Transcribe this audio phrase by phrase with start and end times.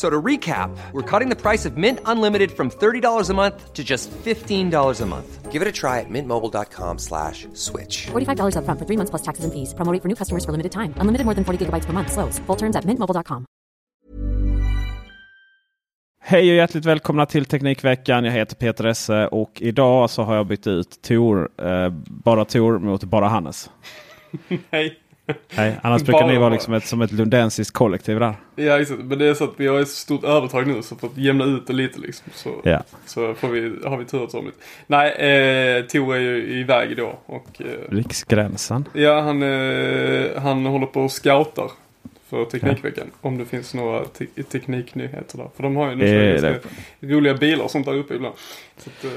[0.00, 3.84] So to recap, we're cutting the price of Mint Unlimited from $30 a month to
[3.84, 5.52] just $15 a month.
[5.52, 8.06] Give it a try at mintmobile.com slash switch.
[8.06, 9.74] $45 upfront for three months plus taxes and fees.
[9.74, 10.94] Promo rate for new customers for limited time.
[11.02, 12.12] Unlimited more than 40 gigabytes per month.
[12.12, 12.40] Slows.
[12.46, 13.44] Full terms at mintmobile.com.
[16.22, 18.24] Hej och hjärtligt välkomna till Teknikveckan.
[18.24, 22.78] Jag heter Peter Esse och idag så har jag bytt ut Tor, eh, bara Tor
[22.78, 23.70] mot bara Hannes.
[24.70, 24.98] Hej.
[25.50, 25.76] Hej.
[25.82, 28.34] Annars brukar ni vara liksom ett, som ett lundensiskt kollektiv där.
[28.56, 31.06] Ja exakt, men det är så att vi har ett stort övertag nu så för
[31.06, 32.26] att jämna ut det lite liksom.
[32.34, 32.82] Så, Ja.
[33.06, 34.52] så får vi, har vi turordningsordning.
[34.86, 38.84] Nej, eh, Tor är ju iväg idag och eh, Riksgränsen.
[38.92, 41.70] ja han, eh, han håller på och scoutar
[42.28, 43.06] för Teknikveckan.
[43.20, 45.48] Om det finns några te- tekniknyheter där.
[45.56, 46.60] För de har ju nu Eh, det-
[47.14, 48.34] roliga bilar och sånt där uppe ibland.
[48.78, 49.10] Så att, eh,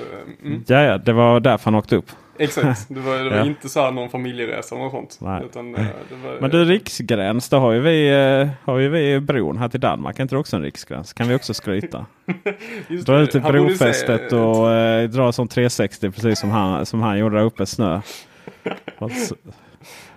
[0.47, 0.63] mm.
[0.67, 2.05] Ja, ja, det var därför han åkte upp.
[2.38, 3.45] Exakt, det var, det var Ja.
[3.45, 5.44] inte så här någon familjeresa eller något sånt.
[5.45, 8.09] Utan, eh, det var, Men du, riksgräns, då har ju vi,
[8.41, 10.19] eh, har ju vi bron här till Danmark.
[10.19, 11.13] Är inte det också en riksgräns?
[11.13, 12.05] Kan vi också skryta?
[13.05, 17.01] Dra ut till borde se- brofästet och eh, dra som 360 precis som han, som
[17.01, 18.01] han gjorde där uppe, snö.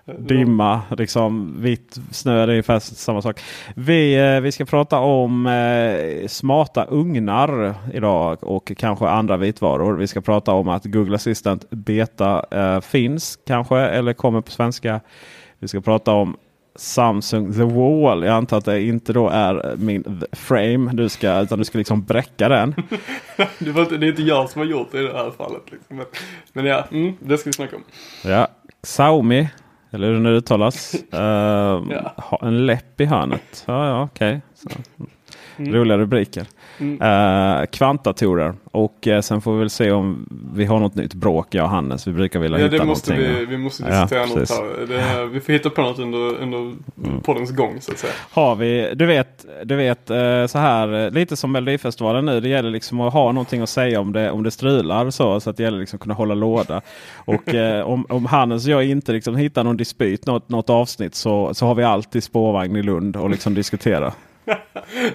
[0.06, 3.40] Dimma, liksom vitt snö, det är ungefär samma sak.
[3.74, 9.96] Vi, eh, vi ska prata om eh, smarta ugnar idag och kanske andra vitvaror.
[9.96, 15.00] Vi ska prata om att Google Assistant Beta eh, finns kanske eller kommer på svenska.
[15.58, 16.36] Vi ska prata om
[16.76, 18.24] Samsung The Wall.
[18.24, 22.04] Jag antar att det inte då är min Frame du ska, utan du ska liksom
[22.04, 22.74] bräcka den.
[23.58, 25.62] Det, var inte, det är inte jag som har gjort det i det här fallet.
[25.70, 25.96] Liksom.
[25.96, 26.06] Men,
[26.52, 27.82] men ja, mm, det ska vi snacka om.
[28.24, 28.48] Ja,
[28.82, 29.48] Xiaomi,
[29.90, 30.94] eller hur det nu uttalas.
[31.14, 31.20] Uh,
[32.16, 33.64] ha En läpp i hörnet.
[33.66, 34.40] Ja, ja, okej.
[34.54, 34.68] Så.
[35.56, 36.46] Roliga rubriker.
[36.78, 37.02] Mm.
[37.60, 38.54] Uh, kvantdatorer.
[38.70, 41.70] Och eh, sen får vi väl se om vi har något nytt bråk, jag och
[41.70, 42.06] Hannes.
[42.06, 43.34] Vi brukar vilja Ja, hitta det måste någonting.
[43.38, 44.56] vi, vi måste Ja, diskutera något precis.
[44.56, 44.86] här.
[45.22, 46.74] Det, vi får hitta på något under, under
[47.22, 48.12] poddens gång så att säga.
[48.32, 52.40] Har vi, du vet, du vet eh, så här eh, lite som Melodifestivalen nu.
[52.40, 55.40] Det gäller liksom att ha någonting att säga om det, om det strular så.
[55.40, 56.80] Så att det gäller liksom att kunna hålla låda.
[57.14, 61.14] Och eh, om, om Hannes och jag inte liksom hittar någon dispyt, något, något avsnitt
[61.14, 64.12] så, så har vi alltid spårvagn i Lund och liksom diskutera.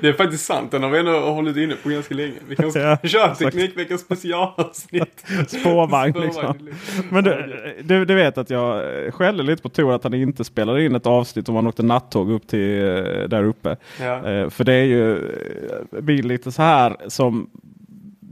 [0.01, 0.71] Det är faktiskt sant.
[0.71, 2.33] Den har vi ändå hållit inne på ganska länge.
[2.47, 3.35] Vi kan Ja, köra.
[3.35, 5.23] Teknikveckans specialavsnitt.
[5.47, 6.69] Spårvagn liksom.
[7.09, 8.83] Men du, du, du vet att jag
[9.13, 12.31] skällde lite på Tor att han inte spelade in ett avsnitt om han åkte nattåg
[12.31, 12.93] upp till eh,
[13.27, 13.75] där uppe.
[14.01, 14.29] Ja.
[14.29, 17.49] Eh, För det är ju eh, blir lite så här som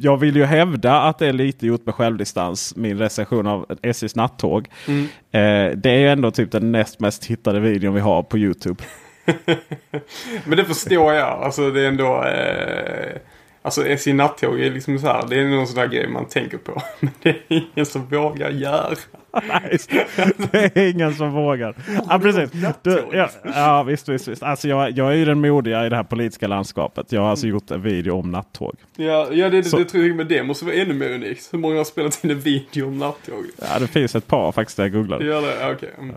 [0.01, 2.75] jag vill ju hävda att det är lite gjort med självdistans.
[2.75, 4.67] Min recension av SJs nattåg.
[4.87, 5.03] Mm.
[5.31, 8.83] Eh, det är ju ändå typ den näst mest hittade videon vi har på Youtube.
[10.45, 11.27] Men det förstår jag.
[11.43, 12.23] Alltså det är ändå...
[12.23, 13.17] Eh,
[13.61, 15.25] alltså SJ nattåg är liksom så här.
[15.29, 16.81] Det är någon sån där grej man tänker på.
[16.99, 18.89] Men det är ingen som vågar göra.
[19.47, 19.77] Nej,
[20.51, 21.75] det är ingen som vågar.
[22.09, 22.49] Ja, precis.
[22.81, 24.43] Du, ja, ja, visst, visst, visst.
[24.43, 27.11] Alltså, jag, jag är ju den modiga i det här politiska landskapet.
[27.11, 28.75] Jag har alltså gjort en video om nattåg.
[28.95, 31.49] Ja, ja det, det, Så- det tror jag men det måste vara ännu mer unikt.
[31.53, 33.45] Hur många har spelat in en video om nattåg?
[33.57, 35.25] Ja, det finns ett par faktiskt där jag Det googlade.
[35.25, 35.55] gör det?
[35.61, 35.89] Ja, Okej.
[35.99, 36.15] Mm.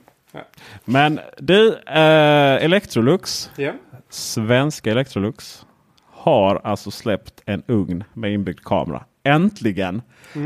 [0.85, 3.73] Men du, eh, Electrolux, Ja.
[4.11, 5.67] svenska Electrolux,
[6.11, 9.05] har alltså släppt en ugn med inbyggd kamera.
[9.25, 10.03] äntligen.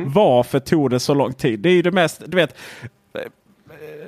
[0.07, 1.61] Varför tog det så lång tid?
[1.61, 2.57] Det är ju det mest, du vet.
[3.15, 3.21] eh,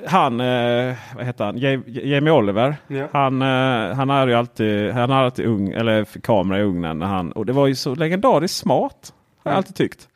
[0.07, 2.75] Han, eh, vad heter han, Ja- Jamie Oliver.
[2.87, 3.07] Ja.
[3.13, 6.99] Han, eh, han har ju alltid, han har alltid ung, eller kamera i ugnen.
[6.99, 9.13] När han, och det var ju så legendariskt smart.
[9.43, 10.07] Har jag alltid tyckt.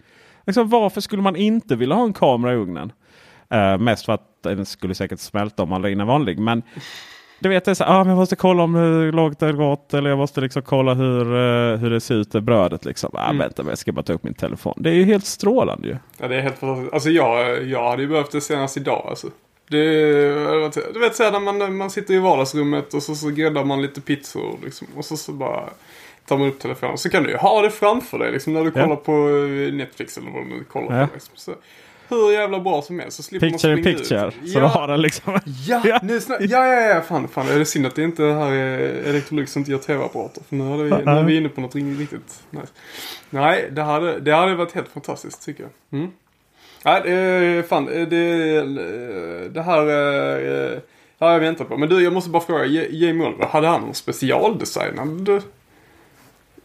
[0.46, 2.92] Liksom, varför skulle man inte vilja ha en kamera i ugnen?
[3.50, 6.40] Eh, mest för att den skulle säkert smälta om man la in en vanlig.
[6.40, 6.62] Men
[7.40, 9.94] du vet, det är så, ah, jag måste kolla om hur långt det har gått.
[9.94, 12.86] Eller jag måste liksom kolla hur, eh, hur det ser ut i brödet.
[12.86, 13.10] Liksom.
[13.14, 14.74] Ah, Vänta, men jag ska bara ta upp min telefon.
[14.78, 15.98] Det är ju helt strålande ju.
[16.18, 16.94] Ja, det är helt fantastiskt.
[16.94, 19.28] Alltså jag, jag hade ju behövt det senast idag alltså.
[19.70, 19.80] Det,
[20.94, 24.02] du vet såhär när man, man sitter i vardagsrummet och så, så gräddar man lite
[24.02, 24.88] pizzor liksom.
[24.96, 25.64] Och så, så bara
[26.28, 26.98] tar man upp telefonen.
[26.98, 28.84] Så kan du ju ha det framför dig liksom när du Ja.
[28.84, 31.08] kollar på eh, Netflix eller vad du nu kollar Ja.
[31.08, 31.14] på.
[31.14, 31.34] Liksom.
[31.36, 31.52] Så,
[32.10, 33.18] hur jävla bra som helst.
[33.18, 34.28] Så slipper Picture man in picture.
[34.28, 34.34] ut.
[34.50, 34.62] Så ja.
[34.62, 35.40] du har den liksom.
[35.68, 37.46] Ja, nu ja, ja, ja, fan, fan.
[37.48, 38.80] Det är synd att det inte här är
[39.10, 40.44] Electrolux som inte gör tv-apparater.
[40.50, 42.68] För nu, hade vi, nu är vi inne på något riktigt nice.
[43.30, 46.00] Nej, det hade, det hade varit helt fantastiskt tycker jag.
[46.00, 46.12] Mm.
[46.86, 50.80] Nej, det fan, det, det, det här eh,
[51.20, 51.78] har jag väntat på.
[51.78, 52.66] Men du, jag måste bara fråga.
[52.66, 55.44] Jamie Oliver, hade han någon specialdesignad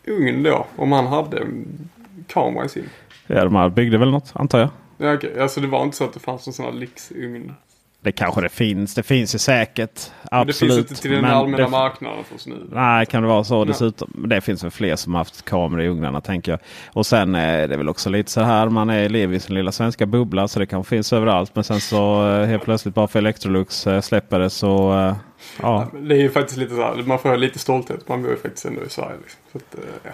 [0.06, 0.66] ugn då?
[0.76, 1.88] Om han hade en
[2.26, 2.88] kamera i sin?
[3.26, 4.68] Ja, de här byggde väl något antar jag.
[4.98, 5.40] Ja, okej.
[5.40, 7.54] Alltså det var inte så att det fanns en sån här lyxugn?
[8.00, 8.94] Det kanske det finns.
[8.94, 10.10] Det finns ju säkert.
[10.30, 10.74] Men Det Absolut.
[10.74, 12.66] finns inte till den Men allmänna det- marknaden först nu.
[12.72, 13.66] Nej, kan det vara så Nej.
[13.66, 14.10] dessutom?
[14.14, 16.60] Men Det finns väl fler som haft kameror i ugnarna tänker jag.
[16.92, 18.68] Och sen är det väl också lite så här.
[18.68, 21.54] Man är lever i sin lilla svenska bubbla så det kanske finns överallt.
[21.54, 25.14] Men sen så eh, helt plötsligt bara för Electrolux eh, släpper det så eh,
[25.62, 25.88] ja.
[26.00, 28.08] Det är ju faktiskt lite så här, man får lite stolthet.
[28.08, 29.16] Man bor ju faktiskt ändå i Sverige.
[29.22, 29.40] Liksom.
[29.52, 30.10] Så att, ja.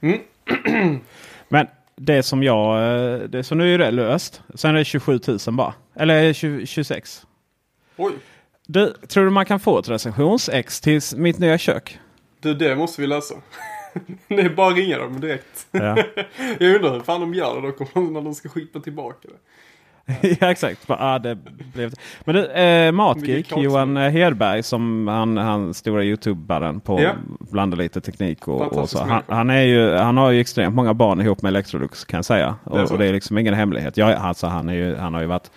[1.48, 1.66] Men
[2.06, 2.76] det som jag,
[3.12, 4.42] eh, det, så nu är det löst.
[4.54, 5.74] Sen är det 27 000 bara.
[5.96, 7.26] Eller 20, 26.
[7.96, 8.12] Oj,
[8.66, 11.98] Du, tror du man kan få ett recensions-ex till mitt nya kök?
[12.40, 13.34] du det måste vi lösa.
[14.28, 15.66] det är bara att ringa dem direkt.
[15.70, 15.96] Ja.
[16.60, 19.38] Jag undrar hur fan de gör det om- när de ska skicka tillbaka det.
[20.40, 20.86] ja exakt.
[20.86, 21.38] Bara, ah, det
[21.74, 21.92] blev...
[22.24, 27.12] Men du, eh, Matgeek, Johan Hedberg som han, han stora youtubaren på Ja.
[27.50, 29.04] Blanda lite teknik och, och så.
[29.04, 32.24] Han, han, är ju, han har ju extremt många barn ihop med Electrolux kan jag
[32.24, 32.54] säga.
[32.64, 33.96] Det Och, och det är liksom ingen hemlighet.
[33.96, 35.50] Jag, alltså, han, är ju, han har ju varit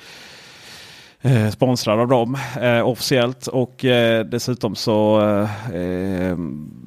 [1.22, 3.48] eh, sponsrad av dem eh, officiellt.
[3.48, 5.22] Och eh, dessutom så
[5.74, 6.38] eh,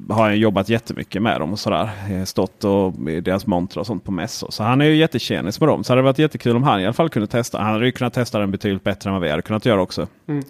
[0.09, 1.89] har han jobbat jättemycket med dem och sådär.
[2.11, 4.51] Eh, stått och deras montrar och sånt på mässor.
[4.51, 5.83] Så han är ju jättekändis med dem.
[5.83, 7.61] Så det hade varit jättekul om han i alla fall kunde testa.
[7.61, 10.07] Han hade ju kunnat testa den betydligt bättre än vad vi hade kunnat göra också.
[10.27, 10.43] Mm.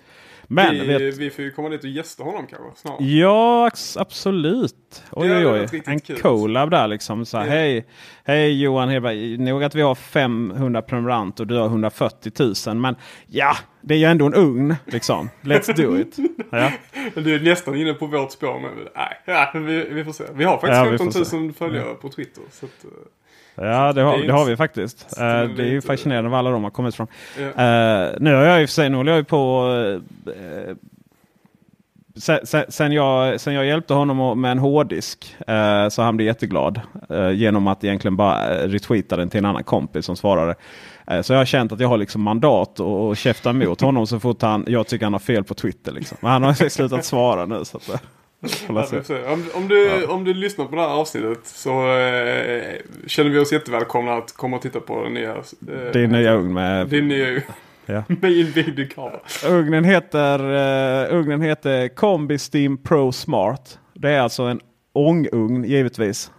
[0.51, 2.97] Men vi, vet, vi får ju komma dit och gästa honom kanske snart.
[3.01, 5.03] Ja, absolut.
[5.11, 5.81] Oj, oj, oj.
[5.85, 6.19] En kul.
[6.19, 7.25] collab där liksom.
[7.25, 7.51] Så här, Ja.
[7.51, 7.85] hej,
[8.23, 9.37] hej Johan Hedberg.
[9.37, 12.31] Nog att vi har 500 prenumeranter och du har 140
[12.67, 12.75] 000.
[12.75, 12.95] Men
[13.27, 14.75] ja, det är ju ändå en ugn.
[14.85, 15.29] Liksom.
[15.41, 16.17] Let's do it.
[16.51, 16.71] Ja.
[17.15, 20.23] Du är nästan inne på vårt spår men nej, ja, vi, vi får se.
[20.33, 22.43] Vi har faktiskt Ja, vi 15 får 000 följare på Twitter.
[22.51, 22.89] Så att, eh,
[23.61, 25.15] Ja, det har, Det det har vi faktiskt.
[25.15, 27.07] det är Eh, det är ju fascinerande var alla de har kommit ifrån.
[27.37, 27.43] ja.
[27.43, 29.65] Eh, nu har jag i och för sig, nu håller jag ju på
[30.25, 30.75] eh,
[32.17, 36.27] sen, sen, sen, jag, sen jag hjälpte honom med en hårddisk eh, så han blev
[36.27, 36.81] jätteglad.
[37.33, 40.55] Genom att egentligen bara retweeta den till en annan kompis som svarade.
[41.21, 44.19] Så jag har känt att jag har liksom mandat och, och käfta emot honom så
[44.19, 45.91] fort han, jag tycker han har fel på Twitter.
[45.91, 46.17] Liksom.
[46.21, 47.65] Men han har slutat svara nu.
[47.65, 48.03] Så att,
[48.67, 48.85] Ja.
[49.33, 52.75] Om, om, du, om du lyssnar på det här avsnittet så eh,
[53.07, 55.35] känner vi oss jättevälkomna att komma och titta på den nya.
[55.35, 56.87] Eh, Din nya ugn med...
[56.87, 57.41] Din nya
[57.85, 58.03] Ja.
[58.21, 59.19] med inbyggd kamera.
[59.47, 60.39] Ugnen heter,
[61.09, 63.79] uh, ugnen heter Combi Steam Pro Smart.
[63.93, 64.59] Det är alltså en
[64.93, 66.31] ångugn givetvis.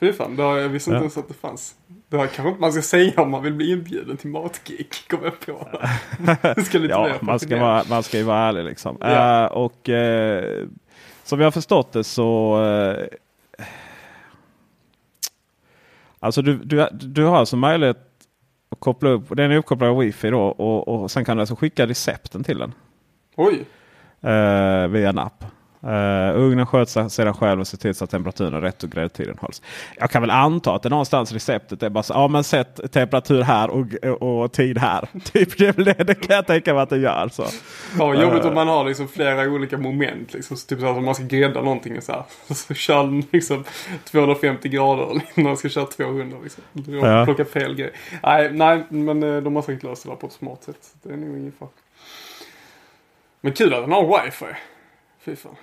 [0.00, 1.00] Fy fan, det har, jag visste inte Ja.
[1.00, 1.74] ens att det fanns.
[2.08, 5.08] Det här kanske inte man ska säga om man vill bli inbjuden till Matgeek.
[5.08, 5.68] Kommer jag på.
[6.56, 8.96] Det ska lite Ja, man ska, vara, man ska ju vara ärlig liksom.
[9.00, 9.44] Ja.
[9.44, 10.66] Eh, och eh,
[11.24, 12.58] som jag har förstått det så...
[12.64, 13.66] eh,
[16.20, 17.98] alltså du, du, du har alltså möjlighet
[18.68, 21.56] att koppla upp, den är uppkopplad av wifi då och, och sen kan du alltså
[21.56, 22.72] skicka recepten till den.
[23.36, 23.64] Oj,
[24.20, 25.44] eh, via en app.
[25.86, 29.38] Uh, ugnen sköter sedan själv och ser till så att temperaturen är rätt och gräddtiden
[29.40, 29.62] hålls.
[29.96, 32.12] Jag kan väl anta att det någonstans receptet är bara så.
[32.12, 35.08] Ja men sätt temperatur här och, och tid här.
[35.32, 37.28] Typ det det, det kan jag tänka mig att det gör.
[37.28, 37.44] Så.
[37.98, 38.48] ja, jobbigt Eh.
[38.48, 40.34] om man har liksom flera olika moment.
[40.34, 40.56] Liksom.
[40.56, 42.24] Så typ så här, om man ska grädda någonting så här.
[42.54, 43.64] Så kör den liksom
[44.04, 46.38] 250 grader när man ska köra 200.
[46.42, 46.62] Liksom.
[46.74, 47.00] Ja.
[47.00, 47.92] man plockat fel grej.
[48.22, 50.94] Nej, nej, men eh, de har säkert löst det där på ett smart sätt.
[51.02, 51.70] Det är nog ingen fara.
[53.40, 54.46] Men kul att den har wifi.
[55.24, 55.56] Fy fan.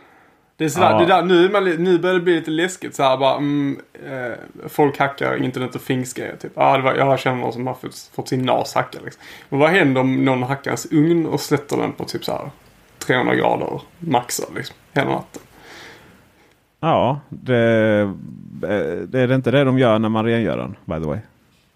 [0.62, 1.00] Det är sådär, Ja.
[1.00, 4.32] det där, nu, man, nu börjar det bli lite läskigt så här bara, mm, eh,
[4.70, 6.52] folk hackar internet och fingsgrejer typ.
[6.56, 9.24] Ah, det var, jag känner någon som har fått, fått sin NAS hackad liksom.
[9.50, 12.50] Men vad händer om någon hackar ens ugn och sätter den på typ så här
[13.00, 15.42] 300 grader maxad liksom hela natten?
[16.80, 17.58] Ja, det,
[18.64, 21.20] eh, det är inte det de gör när man rengör den, by the way.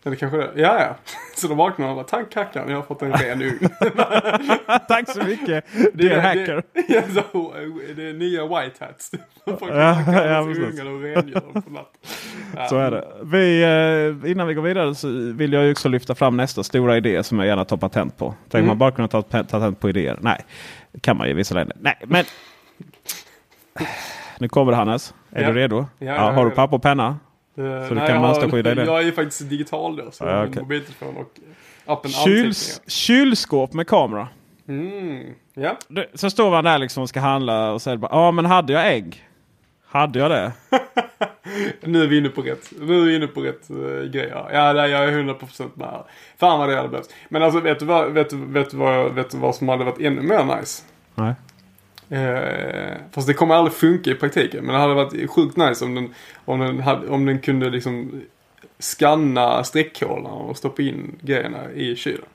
[0.06, 0.52] Eller kanske det.
[0.56, 0.96] Ja, ja.
[1.36, 3.70] Så de vaknar och bara tack Kackan, jag har fått en ren ugn.
[4.88, 6.64] Tack så mycket, dear hacker.
[6.74, 7.54] Det, ja, så,
[7.96, 9.12] det är nya white hats.
[9.46, 12.00] Folk Ja, ja, ungar och rengör dem på natten.
[12.56, 12.68] Ja.
[12.68, 13.06] Så är det.
[13.24, 13.64] Vi,
[14.24, 17.40] eh, innan vi går vidare så vill jag också lyfta fram nästa stora idé som
[17.40, 18.36] jag gärna tar patent på.
[18.50, 18.68] Tänk Mm.
[18.68, 20.18] man bara kunna ta pa- patent på idéer.
[20.22, 20.42] Nej,
[20.92, 21.78] det kan man ju i vissa länder.
[21.80, 22.26] Nej, men...
[24.40, 25.14] Nu kommer det Hannes.
[25.32, 25.48] Är Ja.
[25.52, 25.86] du redo?
[26.00, 26.56] Ja, har ja, du ja.
[26.56, 27.18] papper och penna?
[27.58, 28.86] Eh, Så du kan mönsterskydda i det?
[28.86, 30.12] Jag är faktiskt digital då.
[30.12, 30.50] Så Ja, har okej.
[30.56, 31.32] min mobiltelefon och
[31.86, 34.28] appen Kyls, kylskåp med kamera.
[34.68, 35.24] Mm.
[35.54, 35.78] Ja.
[35.88, 38.74] Det- Så står man där liksom och ska handla och säger bara ja men hade
[38.74, 39.28] jag ägg?
[39.88, 40.52] Hade jag det?
[41.82, 44.46] Nu är vi inne på rätt, nu är vi inne på rätt uh, grejer.
[44.54, 46.04] Ja, nej, jag är 100% med här.
[46.38, 47.10] Fan vad det hade behövts.
[47.30, 50.22] Men alltså vet du vad, vet vet vad, vet du vad som hade varit ännu
[50.22, 50.84] mer nice?
[51.16, 51.34] Nej.
[52.10, 54.66] Eh, fast det kommer aldrig funka i praktiken.
[54.66, 56.14] Men det hade varit sjukt nice om den,
[56.46, 58.22] om den, hade, om den kunde liksom
[58.80, 62.26] scanna streckkodarna och stoppa in grejerna i kylen.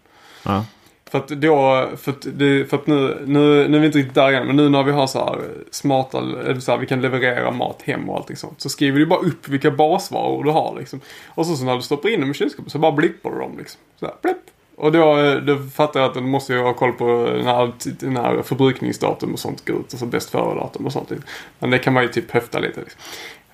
[0.44, 0.64] Ja.
[1.10, 4.14] För att då, för att, det, för att nu, nu, nu är vi inte riktigt
[4.14, 5.38] där än, men nu när vi har så här
[5.70, 8.60] smarta, eller så här, vi kan leverera mat hem och allting sånt.
[8.60, 11.00] Så skriver du bara upp vilka basvaror du har liksom.
[11.26, 13.54] Och så, så när du stoppar in dem i kylskåpet så bara blippar du dem
[13.58, 13.80] liksom.
[14.00, 14.36] Så här, blipp.
[14.80, 17.04] Och då, eh, då fattar jag att du måste ju ha koll på
[17.44, 17.72] när,
[18.10, 19.86] när förbrukningsdatum och sånt går ut.
[19.90, 21.12] Alltså bäst före-datum och sånt.
[21.58, 23.00] Men det kan man ju typ höfta lite liksom.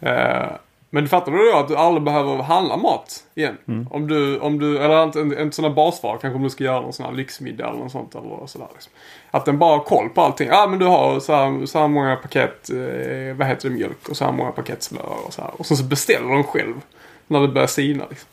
[0.00, 0.46] Eh,
[0.90, 3.56] men fattar du då att du aldrig behöver handla mat igen?
[3.90, 6.64] Om du, om du, eller inte en, en sån här basvara, kanske om du ska
[6.64, 8.92] göra någon sån här lyxmiddag eller något sånt eller sådär liksom.
[9.30, 10.48] Att den bara har koll på allting.
[10.48, 14.08] Ja men du har så här, så här många paket, eh, vad heter det, mjölk
[14.08, 15.50] och så här många paket smör och så här.
[15.56, 16.74] Och så beställer de själv.
[17.26, 18.28] När det börjar sina liksom.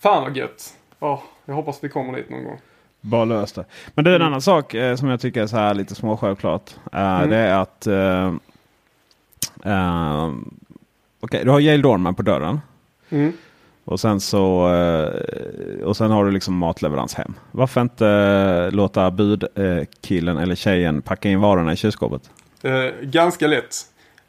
[0.00, 0.74] Fan vad gött.
[1.02, 2.60] Åh, jag hoppas vi kommer dit någon gång.
[3.00, 3.64] Bara löst det.
[3.94, 6.70] Men det är en annan sak eh, som jag tycker är så här lite småsjälvklart.
[6.94, 7.86] Uh, Det är att...
[7.86, 8.34] Uh,
[11.20, 12.60] Okej, du har Yale Dorman på dörren.
[13.10, 13.32] Mm.
[13.84, 17.34] Och sen så eh, och sen har du liksom matleverans hem.
[17.50, 22.30] Varför inte eh, låta budkillen eller tjejen packa in varorna i kylskåpet?
[22.62, 23.76] Eh, ganska lätt.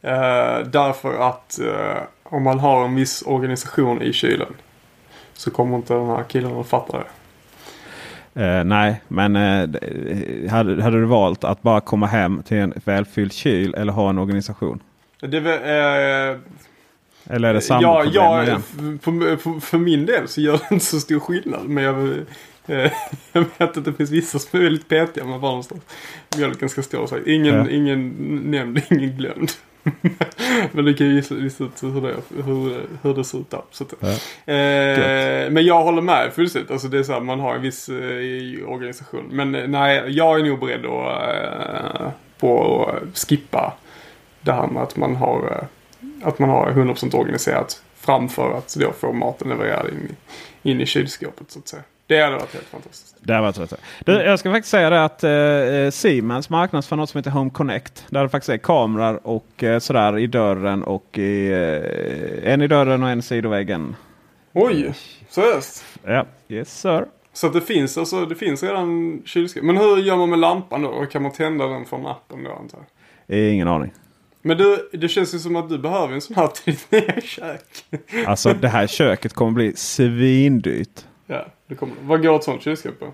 [0.01, 4.53] Eh, därför att eh, om man har en viss organisation i kylen
[5.33, 7.05] så kommer inte den här killen att fatta det.
[8.35, 9.79] Eh, nej, men eh, d-
[10.49, 14.17] hade, hade du valt att bara komma hem till en välfylld kyl eller ha en
[14.17, 14.79] organisation?
[15.19, 16.37] Det eh,
[17.35, 18.15] Eller är det samma ja, problem
[18.47, 18.59] ja,
[19.01, 21.69] för, för, för min del så gör det inte så stor skillnad.
[21.69, 22.09] Men jag,
[22.65, 22.91] eh,
[23.31, 25.81] jag vet att det finns vissa som är väldigt petiga med var någonstans
[26.37, 27.07] mjölken ska stå.
[27.07, 27.69] Så ingen, Ja.
[27.69, 28.09] ingen
[28.51, 29.51] nämnd, ingen glömd.
[30.71, 33.61] men det kan ju gissa, gissa hur det, hur, hur det ser ut där.
[33.71, 34.07] Så Ja.
[34.53, 36.71] eh, men jag håller med fullständigt.
[36.71, 39.23] Alltså det är så här, man har en viss eh, organisation.
[39.31, 42.07] Men eh, nej, jag är nog beredd att, eh,
[42.39, 43.73] på att skippa
[44.41, 45.67] det här med att man har,
[46.01, 50.15] eh, att man har 100% organiserat framför att då få maten levererad in
[50.63, 51.83] i, in i kylskåpet så att säga.
[52.07, 53.15] Det hade varit helt fantastiskt.
[53.19, 53.73] Det var rätt.
[54.05, 58.05] Du, jag ska faktiskt säga det att eh, Siemens marknadsför något som heter Home Connect.
[58.09, 62.67] Där det faktiskt är kameror och eh, sådär i dörren och i, eh, en i
[62.67, 63.95] dörren och en i sidoväggen.
[64.53, 64.93] Oj,
[65.29, 65.85] seriöst?
[66.03, 67.05] Ja, yes sir.
[67.33, 69.63] Så det finns alltså, det finns redan kylskåp.
[69.63, 71.05] Men hur gör man med lampan då?
[71.05, 72.79] Kan man tända den från appen då antar
[73.27, 73.39] jag?
[73.39, 73.93] Ingen aning.
[74.41, 77.21] Men du, det känns ju som att du behöver en sån här till ditt nya
[77.21, 77.85] kök.
[78.27, 81.05] Alltså det här köket kommer bli svindyrt.
[81.33, 81.95] Ja, det kommer.
[82.01, 83.05] Vad går ett sånt kylskåp på?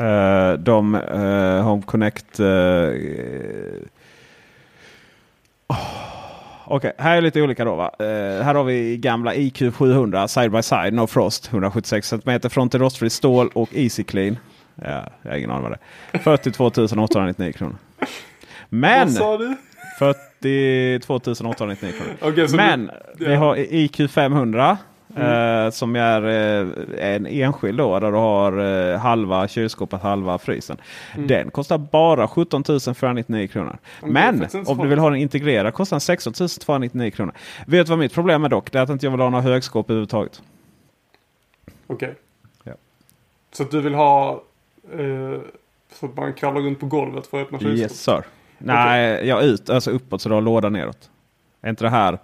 [0.00, 2.40] Eh, de eh, Home Connect...
[2.40, 2.46] eh,
[5.68, 5.76] oh.
[6.64, 7.80] Okej, här är lite olika då.
[7.98, 12.74] Eh, här har vi gamla IQ 700 side by side No Frost 176 cm front
[12.74, 14.38] i rostfritt stål och Easy Clean.
[14.74, 15.78] Ja, jag har ingen aning vad det
[16.12, 16.18] är.
[16.18, 17.76] 42 899 kronor.
[18.68, 19.08] Men!
[19.08, 19.56] Vad sa du?
[19.98, 22.46] 42 899 kronor.
[22.48, 23.38] Så Men du- vi ja.
[23.38, 24.78] har IQ 500.
[25.16, 25.66] Mm.
[25.66, 28.00] Eh, som är eh, en enskild då.
[28.00, 28.58] Där du har
[28.92, 30.76] eh, halva kylskåpet, halva frysen.
[31.16, 33.78] Den kostar bara 17 499 kronor.
[34.02, 34.12] Mm.
[34.12, 37.34] Men inte om du vill ha den integrerad kostar den 16 299 kronor.
[37.66, 38.72] Vet du vad mitt problem är dock?
[38.72, 40.42] Det är att inte jag vill ha några högskåp överhuvudtaget.
[41.86, 42.14] Okej.
[42.64, 42.72] Ja.
[43.52, 44.42] Så att du vill ha
[45.92, 47.80] så att man kravlar runt på golvet för att öppna kylskåpet?
[47.80, 48.24] Yes sir.
[48.58, 51.10] Nej, jag ut, alltså uppåt så du har låda neråt.
[51.60, 52.18] Är inte det här?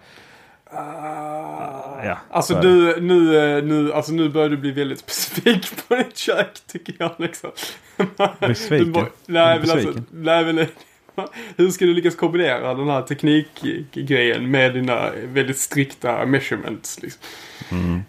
[0.70, 5.88] Ah, Ja, alltså så du, nu, eh, nu, alltså nu börjar du bli väldigt specifik
[5.88, 7.50] på ditt kök tycker jag liksom.
[8.40, 8.86] Besviken?
[8.86, 10.06] Du bara- nej, men alltså, Besviken?
[10.10, 10.66] nej men
[11.56, 17.02] hur ska du lyckas kombinera den här teknikgrejen med dina väldigt strikta measurements?
[17.02, 17.22] Liksom?
[17.70, 18.02] Eh, Mm.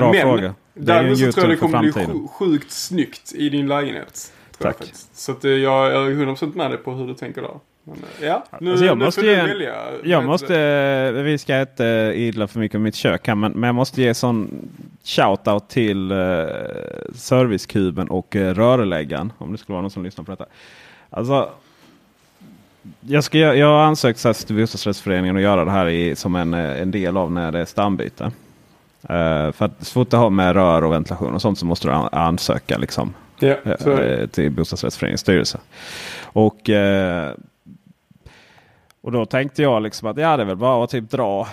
[0.00, 0.54] Bra men, fråga.
[0.74, 2.28] Det är ju så tror jag det kommer bli framtiden.
[2.28, 4.32] sjukt snyggt i din lägenhet.
[4.50, 4.78] Jag Tack.
[4.78, 5.16] faktiskt.
[5.16, 7.58] Så att eh, jag jag är 100% med dig på hur du tänker där.
[7.86, 9.74] Eh, ja, nu, Alltså jag nu måste ge välja.
[10.04, 10.58] Jag måste,
[11.16, 11.84] eh, vi ska inte
[12.16, 14.68] idla för mycket om mitt kök här, men, men jag måste ge sån
[15.04, 16.16] shoutout till eh,
[17.14, 19.32] Servicekuben och eh, rörläggaren.
[19.38, 20.44] Om det skulle vara någon som lyssnar på detta.
[21.10, 21.48] Alltså,
[23.00, 26.16] jag, ska, göra- jag har ansökt så här till bostadsrättsföreningen att göra det här i,
[26.16, 28.24] som en, eh, en del av när det är stambyte.
[29.08, 31.88] Eh, för att så fort det har med rör och ventilation och sånt så måste
[31.88, 33.66] du an- ansöka liksom, det.
[34.20, 35.58] eh, till bostadsrättsföreningens styrelse.
[36.22, 37.32] Och, eh,
[39.02, 41.48] och då tänkte jag liksom att ja, det är väl bara att typ dra.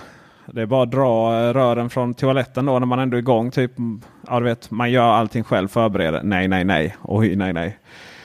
[0.45, 3.51] Det är bara att dra eh, rören från toaletten då när man ändå är igång.
[3.51, 6.21] Typ, mm, ja, du vet, man gör allting själv, förbereder.
[6.23, 6.95] Nej, nej, nej.
[7.01, 7.79] Oj, nej, nej.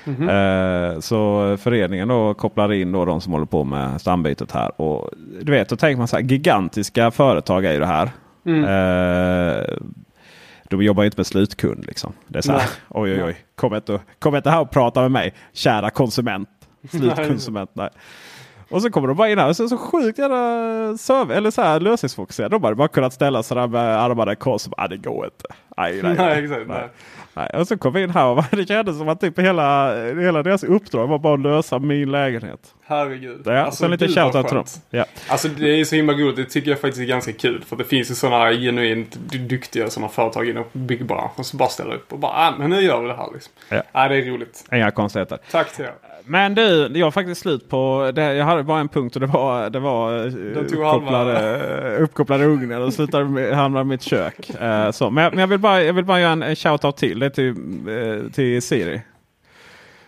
[0.05, 0.29] Mhm.
[0.29, 4.81] Eh, så föreningen då kopplar in då de som håller på med stambytet här.
[4.81, 5.11] Och
[5.43, 8.11] du vet, då tänker man så här, gigantiska företag är ju det här.
[8.47, 8.65] Mm.
[8.65, 9.65] Eh,
[10.65, 11.87] de jobbar ju inte med slutkund.
[11.87, 12.13] Liksom.
[12.27, 12.69] Det är så här, Nej.
[12.89, 16.49] oj oj oj, kom inte, kom inte här och prata med mig, kära konsument.
[16.91, 17.71] Slutkonsument.
[17.73, 17.89] Nej.
[18.69, 20.37] Och så kommer de bara in här och så, så sjukt jävla
[20.97, 22.55] serv- eller så här lösningsfokuserade.
[22.57, 24.67] De hade bara kunnat ställa sig där med armarna i kors.
[24.77, 25.47] "Ah, det går inte.
[25.77, 26.69] Nej, nej, Nej, exakt.
[26.69, 26.89] Nej.
[27.37, 30.43] Nej, och så kom vi in här och det kändes som att typ hela, hela
[30.43, 32.75] deras uppdrag var bara att lösa min lägenhet.
[32.87, 33.43] Herregud.
[33.45, 34.65] Ja, så en liten gud, vad shoutout till dem.
[34.91, 35.05] Ja.
[35.29, 36.37] Alltså det är så himla roligt.
[36.37, 37.65] Det tycker jag faktiskt är ganska kul.
[37.67, 39.15] För det finns ju sådana genuint
[39.49, 43.01] duktiga sådana företag inom byggbranschen som bara ställer upp och bara ah, men nu gör
[43.03, 43.53] vi det här liksom.
[43.69, 43.83] Ja.
[43.93, 44.65] Ja, det är roligt.
[44.73, 45.39] Inga konstigheter.
[45.51, 45.93] Tack till er.
[46.27, 48.35] Men du, jag har faktiskt slut på det.
[48.35, 52.95] Jag hade bara en punkt och det var, det var eh, uppkopplade, uppkopplade ugnar och
[52.95, 54.51] slutade med, hamnade i mitt kök.
[54.51, 55.11] Eh, så.
[55.11, 57.19] Men, jag, men jag, vill bara, jag vill bara göra en, en shout-out till.
[57.19, 57.49] Det till,
[57.89, 59.03] eh, till Siri.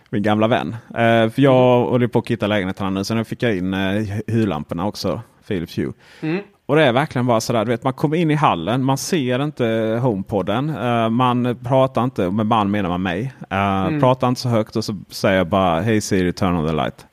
[0.09, 0.75] Min gamla vän.
[0.89, 3.03] Eh, för jag håller på att hitta lägenheten här nu.
[3.03, 5.21] Så nu fick jag in eh, hyrlamporna också.
[5.47, 5.93] Philips Hue.
[6.21, 6.43] Mm.
[6.67, 9.43] Och det är verkligen bara sådär, du vet man kommer in i hallen, man ser
[9.43, 10.69] inte HomePodden.
[10.69, 13.33] eh, man pratar inte, med man menar man mig.
[13.53, 16.73] Uh, Pratar inte så högt och så säger jag bara Hej Siri turn on the
[16.73, 17.05] light.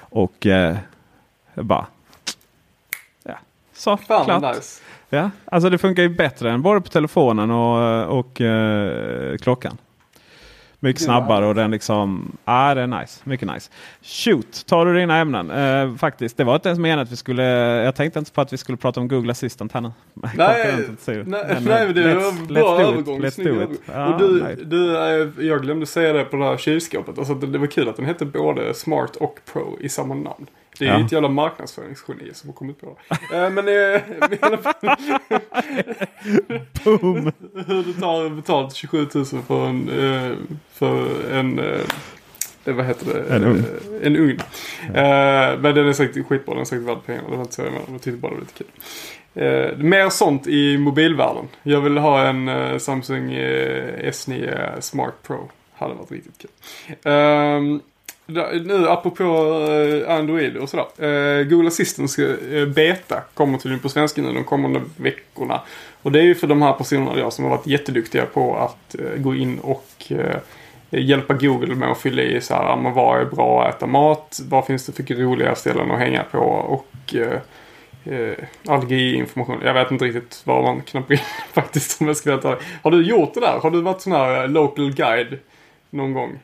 [0.00, 0.76] Och uh,
[1.54, 1.86] bara...
[3.22, 3.34] Ja,
[3.72, 4.56] så Fan klart.
[4.56, 4.82] nice.
[5.08, 9.78] Ja, alltså det funkar ju bättre än både på telefonen och, och eh, klockan.
[10.84, 12.32] Mycket snabbare och den liksom...
[12.44, 13.20] Ja, det är nice.
[13.24, 13.70] Mycket nice.
[14.02, 15.50] Shoot, tar du dina ämnen?
[15.50, 17.42] Eh, faktiskt, det var inte ens menat att vi skulle...
[17.84, 19.92] Jag tänkte inte på att vi skulle prata om Google Assistant här nu.
[20.14, 20.74] Nej,
[21.06, 22.88] nej, Men, nej det var en bra let's do it.
[22.88, 23.20] övergång.
[23.20, 23.80] Let's do it.
[23.86, 24.56] Och du, nej.
[24.64, 27.18] du, eh, jag glömde säga det på det här kylskåpet.
[27.18, 30.46] Alltså, det, det var kul att den hette både Smart och Pro i samma namn.
[30.78, 30.98] Det är Ja.
[30.98, 32.98] ju ett jävla marknadsföringsgeni som har kommit på
[33.30, 33.36] det.
[33.36, 33.74] Eh, men eh,
[34.32, 34.74] i alla fall,
[36.84, 37.32] Boom!
[37.66, 40.36] hur du tar betalt 27 000 för en, eh,
[40.72, 41.60] för en
[42.64, 43.34] vad heter det?
[43.36, 43.64] En ugn.
[44.02, 44.38] En ugn.
[44.86, 46.54] Eh, men den är säkert skitbra.
[46.54, 47.28] Den är säkert värd pengarna.
[47.30, 47.92] Det var inte så jag menade.
[47.92, 48.66] Jag tyckte bara det var lite kul.
[49.34, 51.48] Eh, mer sånt i mobilvärlden.
[51.62, 55.50] Jag vill ha en eh, Samsung eh, S9 Smart Pro.
[55.74, 57.80] Hade varit riktigt kul.
[58.64, 60.86] Nu apropå eh, Android och sådär.
[60.98, 65.60] Eh, Google Assistant eh, beta kommer tydligen på svenska nu de kommande veckorna.
[66.02, 68.96] Och det är ju för de här personerna jag som har varit jätteduktiga på att
[69.16, 70.12] gå in och
[70.90, 73.86] hjälpa Google med att fylla i så här, ja, men vad är bra att äta
[73.86, 74.40] mat?
[74.48, 76.38] Vad finns det för roliga ställen att hänga på?
[76.38, 77.14] Och
[78.04, 78.34] eh,
[78.68, 79.60] allergiinformation.
[79.64, 81.20] Jag vet inte riktigt vad man knappar in
[81.52, 82.58] faktiskt om jag ska veta.
[82.82, 83.58] Har du gjort det där?
[83.58, 85.38] Har du varit sån här local guide
[85.90, 86.38] någon gång?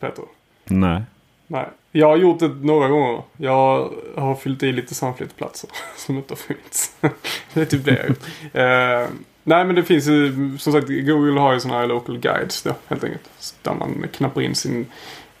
[0.00, 0.24] Peter?
[0.68, 1.02] Nej.
[1.46, 1.66] Nej.
[1.92, 3.22] Jag har gjort det några gånger.
[3.36, 6.96] Jag har fyllt i lite samflyttplatser som inte har funnits.
[7.54, 8.24] det är typ det jag har gjort.
[8.52, 12.62] Eh, nej men det finns ju, som sagt, Google har ju sådana här local guides
[12.62, 13.54] då, helt enkelt.
[13.62, 14.86] Där man knappar in sin,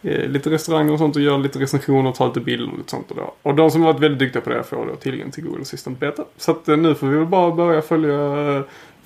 [0.04, 2.90] uh, lite restauranger och sånt och gör lite recensioner och tar lite bilder och lite
[2.90, 3.10] sånt.
[3.10, 3.34] Och, då.
[3.42, 6.00] och de som har varit väldigt duktiga på det får då tillgång till Google Assistant
[6.00, 6.24] Beta.
[6.36, 8.18] Så att uh, nu får vi väl bara börja följa,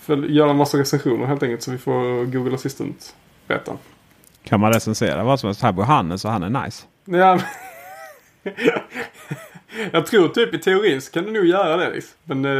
[0.01, 3.15] följa göra en massa recensioner helt enkelt så vi får Google Assistant
[3.47, 3.73] Beta.
[4.45, 5.63] Kan man recensera vad som helst?
[5.63, 6.87] Här bor Hannes och han är nice.
[7.05, 7.41] Ja.
[9.93, 11.91] Jag tror typ i teorin så kan du nog göra det.
[11.91, 12.13] Liksom.
[12.25, 12.51] Men, eh,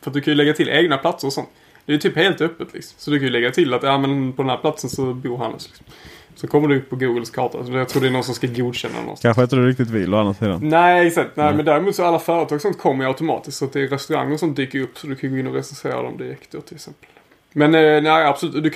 [0.00, 1.48] för att du kan ju lägga till egna platser och sånt.
[1.86, 2.94] Det är ju typ helt öppet liksom.
[2.98, 5.36] Så du kan ju lägga till att ja, men på den här platsen så bor
[5.36, 5.68] Hannes.
[5.68, 5.86] Liksom.
[6.34, 7.64] Så kommer du upp på Googles karta.
[7.64, 9.22] Så jag tror det är någon som ska godkänna någonstans.
[9.22, 10.68] Kanske inte du riktigt vill å andra sidan.
[10.68, 11.36] Nej, exakt.
[11.36, 13.58] Nej, men däremot så alla företag sånt kommer ju automatiskt.
[13.58, 14.98] Så att det är restauranger sånt dyker upp.
[14.98, 17.08] Så du kan gå in och recensera dem direkt då till exempel.
[17.52, 18.62] Men eh, nej, absolut.
[18.62, 18.75] Du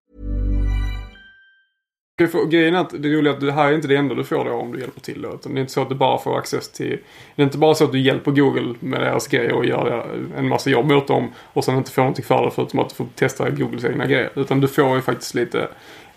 [2.49, 4.45] Grejen är att det roliga är att det här är inte det enda du får
[4.45, 5.33] då om du hjälper till då.
[5.33, 6.99] Utan det är inte så att du bara får access till...
[7.35, 10.05] Det är inte bara så att du hjälper Google med deras grejer och gör
[10.37, 12.95] en massa jobb åt dem och sen inte får någonting för det förutom att du
[12.95, 14.29] får testa Googles egna grejer.
[14.35, 15.67] Utan du får ju faktiskt lite...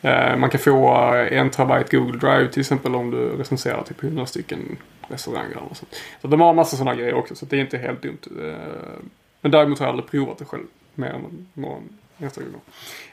[0.02, 4.02] Eh, man kan få eh, en terabyte Google Drive till exempel om du recenserar typ
[4.02, 4.76] 100 stycken
[5.08, 5.96] restauranger och sånt.
[6.22, 8.18] Så de har en massa sådana grejer också så det är inte helt dumt.
[8.40, 8.54] Eh,
[9.40, 10.64] men däremot har jag aldrig provat det själv
[10.94, 12.60] mer än någon gång.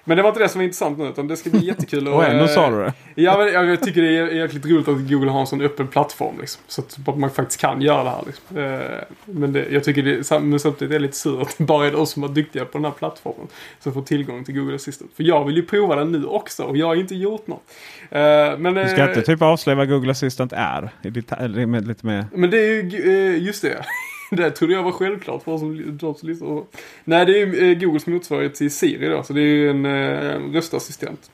[0.04, 2.08] Men det var inte det som var intressant nu utan det ska bli jättekul.
[2.08, 2.94] och ändå sa du det.
[3.16, 5.88] Ja, men jag, jag tycker det är jäkligt roligt att Google har en sån öppen
[5.88, 6.36] plattform.
[6.40, 8.24] Liksom, så att man faktiskt kan göra det här.
[8.26, 8.58] Liksom.
[8.58, 11.88] Eh, men det, jag tycker det men samtidigt är det lite sur att det bara
[11.88, 13.48] är de som är duktiga på den här plattformen
[13.80, 15.12] som får tillgång till Google Assistant.
[15.16, 17.64] För jag vill ju prova den nu också och jag har inte gjort något.
[18.10, 18.20] Eh,
[18.58, 20.90] men, du ska inte typ avslöja vad Google Assistant är?
[21.02, 22.26] Lite, lite mer...
[22.34, 23.86] Men det är ju just det.
[24.36, 26.64] det trodde jag var självklart för som, de som lyssnar.
[27.04, 29.24] Nej, det är eh, Googles motsvarighet till Siri då.
[29.24, 31.32] Så det är ju en eh, röstassistent.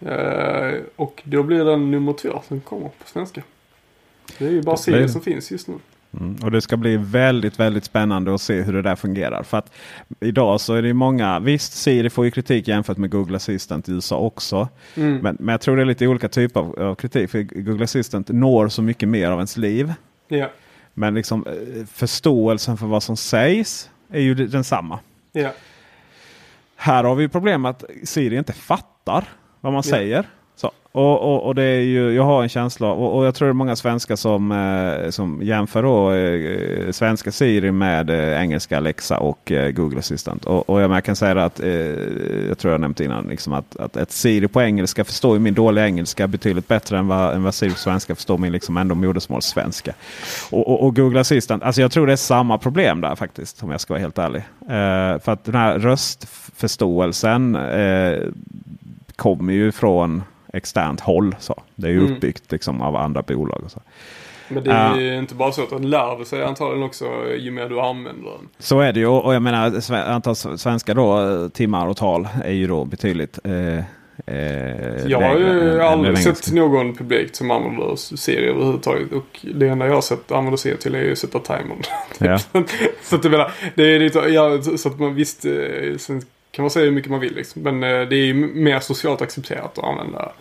[0.00, 3.42] Eh, och då blir den nummer två som kommer på svenska.
[4.38, 5.74] Det är ju bara Siri som finns just nu.
[6.20, 9.42] Mm, och det ska bli väldigt, väldigt spännande att se hur det där fungerar.
[9.42, 9.72] För att
[10.20, 13.92] idag så är det många, visst Siri får ju kritik jämfört med Google Assistant i
[13.92, 14.68] USA också.
[14.94, 15.18] Mm.
[15.18, 17.30] Men, men jag tror det är lite olika typer av, av kritik.
[17.30, 19.92] För Google Assistant når så mycket mer av ens liv.
[20.28, 20.50] Ja.
[20.98, 24.98] Men liksom eh, förståelsen för vad som sägs är ju densamma.
[25.32, 25.50] Ja.
[26.76, 29.24] Här har vi problemet att Siri inte fattar
[29.60, 29.90] vad man ja.
[29.90, 30.26] säger.
[30.56, 30.70] Så.
[30.96, 33.52] Och, och, och, det är ju, jag har en känsla och, och jag tror det
[33.52, 39.18] är många svenskar som, eh, som jämför då, eh, svenska Siri med eh, engelska Alexa
[39.18, 40.44] och eh, Google Assistant.
[40.44, 41.70] Och, och jag kan säga att, eh,
[42.48, 45.54] jag tror jag nämnt innan, liksom att, att ett Siri på engelska förstår ju min
[45.54, 48.94] dåliga engelska betydligt bättre än vad, än vad Siri på svenska förstår min liksom ändå
[48.94, 49.92] modersmålssvenska.
[50.50, 53.70] Och, och, och, Google Assistant, alltså jag tror det är samma problem där faktiskt om
[53.70, 54.42] jag ska vara helt ärlig.
[54.60, 58.18] Eh, för att den här röstförståelsen eh,
[59.16, 60.22] kommer ju från
[60.56, 61.36] externt håll.
[61.38, 61.62] Så.
[61.74, 62.12] Det är ju mm.
[62.12, 63.62] uppbyggt liksom, av andra bolag.
[63.64, 63.80] Och så.
[64.48, 67.04] Men det är ju uh, inte bara så att den lär sig antagligen också
[67.38, 68.48] ju mer du använder den.
[68.58, 72.66] Så är det ju och jag menar antal svenska då, timmar och tal är ju
[72.66, 73.84] då betydligt eh,
[74.26, 79.12] Eh, jag har ju aldrig sett någon publikt som använder Siri överhuvudtaget.
[79.12, 81.82] Och det enda jag har sett använda Siri till är ju att sätta timern.
[82.18, 82.38] Ja.
[83.02, 86.22] så att jag menar, det är lite, ja, så att man visst, eh, sen
[86.56, 87.62] kan man säga hur mycket man vill liksom.
[87.62, 90.32] Men eh, det är mer socialt accepterat att använda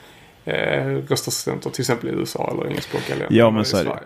[0.46, 3.38] eh, röstassistenter till exempel i USA eller engelskspråkiga länder.
[3.38, 4.00] Ja men så är det.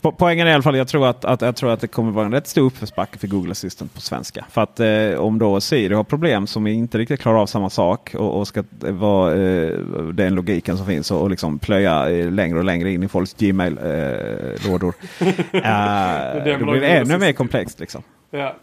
[0.00, 2.12] Po poängen är i alla fall jag tror att, att, jag tror att det kommer
[2.12, 4.44] vara en rätt stor uppförsbacke för Google Assistant på svenska.
[4.50, 8.14] För att eh, om då Siri har problem som inte riktigt klarar av samma sak
[8.14, 9.78] och, och ska vara eh,
[10.12, 13.34] den logiken som finns och, och liksom plöja eh, längre och längre in i folks
[13.34, 14.94] Gmail-lådor.
[15.52, 17.80] Eh, det då blir det ännu mer komplext.
[17.80, 18.02] Liksom.
[18.30, 18.56] Ja.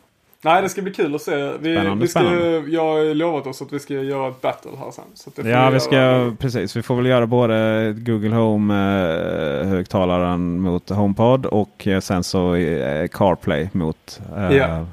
[0.46, 1.36] Nej, det ska bli kul att se.
[1.36, 2.64] Vi, spännande, vi ska, spännande.
[2.68, 5.04] Jag har lovat oss att vi ska göra ett battle här sen.
[5.14, 6.36] Så ja, vi, vi ska, göra...
[6.40, 6.76] precis.
[6.76, 13.08] Vi får väl göra både Google Home-högtalaren eh, mot HomePod och eh, sen så eh,
[13.08, 14.86] CarPlay mot eh, ja.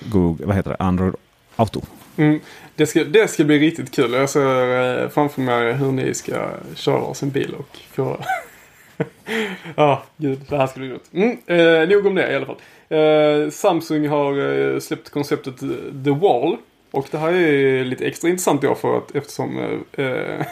[0.00, 0.76] Google, vad heter det?
[0.78, 1.14] Android
[1.56, 1.80] Auto.
[2.16, 2.40] Mm.
[2.76, 4.12] Det, ska, det ska bli riktigt kul.
[4.12, 8.16] Jag ser eh, framför mig hur ni ska köra sin bil och få...
[9.76, 10.40] Ja, ah, gud.
[10.48, 11.10] Det här ska bli roligt.
[11.12, 12.56] Mm, eh, nog om det i alla fall.
[12.92, 14.38] Eh, Samsung har
[14.72, 15.58] eh, släppt konceptet
[16.04, 16.56] The Wall.
[16.90, 19.58] Och det här är lite extra intressant då för att eftersom
[19.92, 20.46] eh,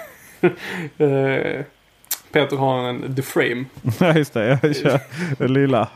[1.07, 1.65] eh
[2.33, 3.65] Peter har en The Frame.
[4.01, 5.01] Ja just det, jag kör
[5.39, 5.89] den lilla.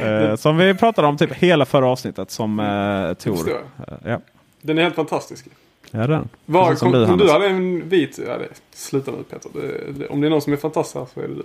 [0.00, 3.36] Eh, som vi pratade om typ hela förra avsnittet som eh, Tor.
[3.36, 4.20] Förstår Eh, ja.
[4.62, 5.46] Den är helt fantastisk.
[5.90, 6.28] ja, den.
[6.46, 8.18] Var, kom, du, kom du hade en vit...
[8.26, 9.50] Ja, det, sluta nu Peter.
[9.54, 11.44] Det, det, om det är någon som är fantastisk här så är det du.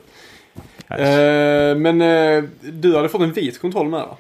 [1.04, 4.18] Eh, men eh, du hade fått en vit kontroll med va?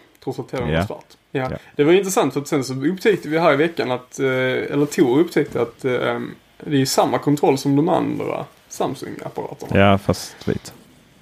[0.72, 0.80] Ja.
[0.80, 1.18] var svart.
[1.32, 1.48] Ja.
[1.52, 1.58] Ja.
[1.76, 4.86] Det var intressant för att sen så upptäckte vi här i veckan att, eh, eller
[4.86, 6.20] Tor upptäckte att eh,
[6.60, 9.80] det är samma kontroll som de andra Samsung-apparaterna.
[9.80, 10.74] Ja fast vit.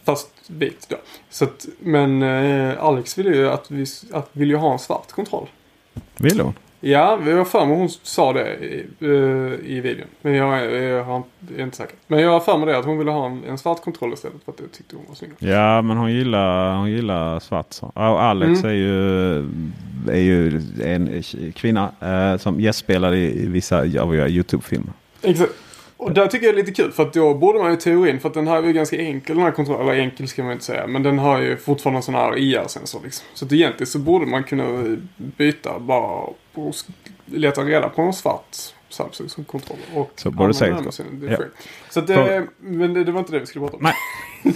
[0.03, 0.97] Fast vit då.
[1.29, 5.11] Så att, men eh, Alex ville ju att vi att vill ju ha en svart
[5.11, 5.47] kontroll.
[6.17, 6.53] Vill hon?
[6.81, 10.07] Ja, vi har för mig hon sa det i, eh, i videon.
[10.21, 11.23] Men jag, jag, jag
[11.57, 11.95] är inte säker.
[12.07, 14.43] Men jag har för mig det att hon ville ha en, en svart kontroll istället
[14.45, 15.31] för att jag tyckte hon var snygg.
[15.39, 17.73] Ja men hon gillar, hon gillar svart.
[17.73, 17.91] Så.
[17.95, 18.71] Alex Mm.
[18.71, 19.37] är, ju,
[20.11, 24.93] är ju en kvinna eh, som gästspelar i, i vissa av våra Youtube-filmer.
[25.21, 25.51] Exakt.
[25.99, 28.19] Och där tycker jag det är lite kul för att då borde man ju teorin
[28.19, 29.87] för att den här är ju ganska enkel den här kontrollen.
[29.87, 30.87] Eller enkel ska man inte säga.
[30.87, 33.27] Men den har ju fortfarande en sån här IR-sensor liksom.
[33.33, 36.75] Så att egentligen så borde man kunna byta bara och
[37.25, 38.55] leta reda på en svart
[38.89, 39.77] Samsung som kontroll.
[39.93, 40.71] Och Så borde är
[41.31, 41.37] Ja.
[41.89, 43.83] Så det, men det, det var inte det vi skulle prata om.
[43.83, 44.53] Nej.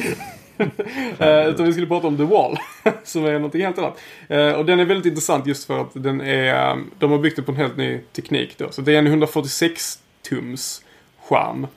[1.19, 2.57] Eh, utan vi skulle prata om The Wall.
[3.03, 3.99] som är någonting helt annat.
[4.27, 7.35] Eh, och den är väldigt intressant just för att den är, eh, de har byggt
[7.35, 8.71] det på en helt ny teknik då.
[8.71, 10.82] Så det är en 146 tums
[11.29, 11.67] skärm.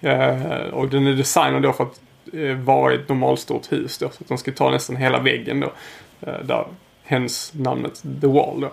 [0.00, 2.00] Eh, och den är designad då för att
[2.32, 4.08] eh, vara i ett normalstort hus då.
[4.08, 5.72] Så att de ska ta nästan hela väggen då.
[6.20, 6.66] Eh, där,
[7.04, 8.70] hens namnet The Wall då.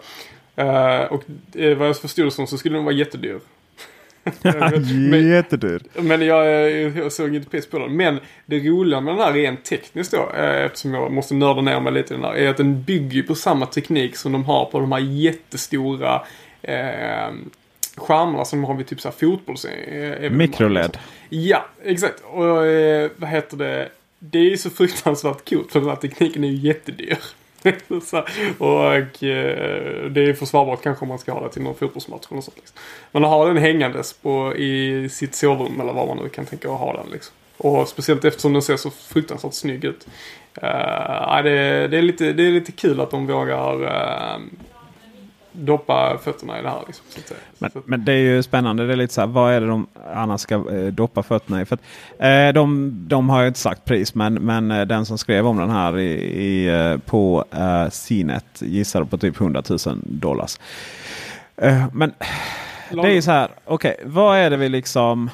[1.10, 1.24] Och
[1.78, 3.40] vad jag förstod det som så skulle den vara jättedyr.
[4.42, 5.82] Men- Jättedyr.
[5.94, 7.96] men jag, jag såg inte pris på den.
[7.96, 11.94] Men det roliga med den här rent tekniskt då, eftersom jag måste nörda ner mig
[11.94, 14.80] lite i den här, är att den bygger på samma teknik som de har på
[14.80, 16.22] de här jättestora
[16.62, 17.30] eh,
[17.96, 19.66] skärmarna som har vid typ så här fotbolls...
[20.32, 20.98] Mikroled.
[21.30, 22.24] Ja, exakt.
[22.32, 23.90] Och eh, vad heter det?
[24.20, 27.18] Det är ju så fruktansvärt coolt för den här tekniken är ju jättedyr.
[28.04, 28.18] så,
[28.58, 32.42] och eh, det är försvarbart kanske om man ska ha det till någon fotbollsmatch eller
[32.42, 32.58] sånt.
[32.58, 32.78] Liksom.
[33.12, 36.72] Men att ha den hängandes på, i sitt sovrum eller var man nu kan tänka
[36.72, 37.12] att ha den.
[37.12, 37.34] Liksom.
[37.58, 40.08] Och speciellt eftersom den ser så fruktansvärt snygg ut.
[40.64, 44.42] Uh, det, det, är lite, det är lite kul att de vågar uh,
[45.54, 46.84] doppa fötterna i det här.
[46.88, 47.40] Liksom, så att säga.
[47.58, 48.88] Men, men det är ju spännande.
[48.88, 51.66] Det är lite så här, vad är det de annars ska eh, doppa fötterna i?
[51.66, 51.82] För att,
[52.20, 55.58] eh, de, de har ju inte sagt pris, men, men eh, den som skrev om
[55.58, 56.12] den här i,
[56.44, 60.60] i, eh, på eh, Cnet gissade på typ 100 000 dollars.
[61.58, 62.14] Eh, men
[62.90, 65.30] det är ju så här, okej, vad är det vi liksom...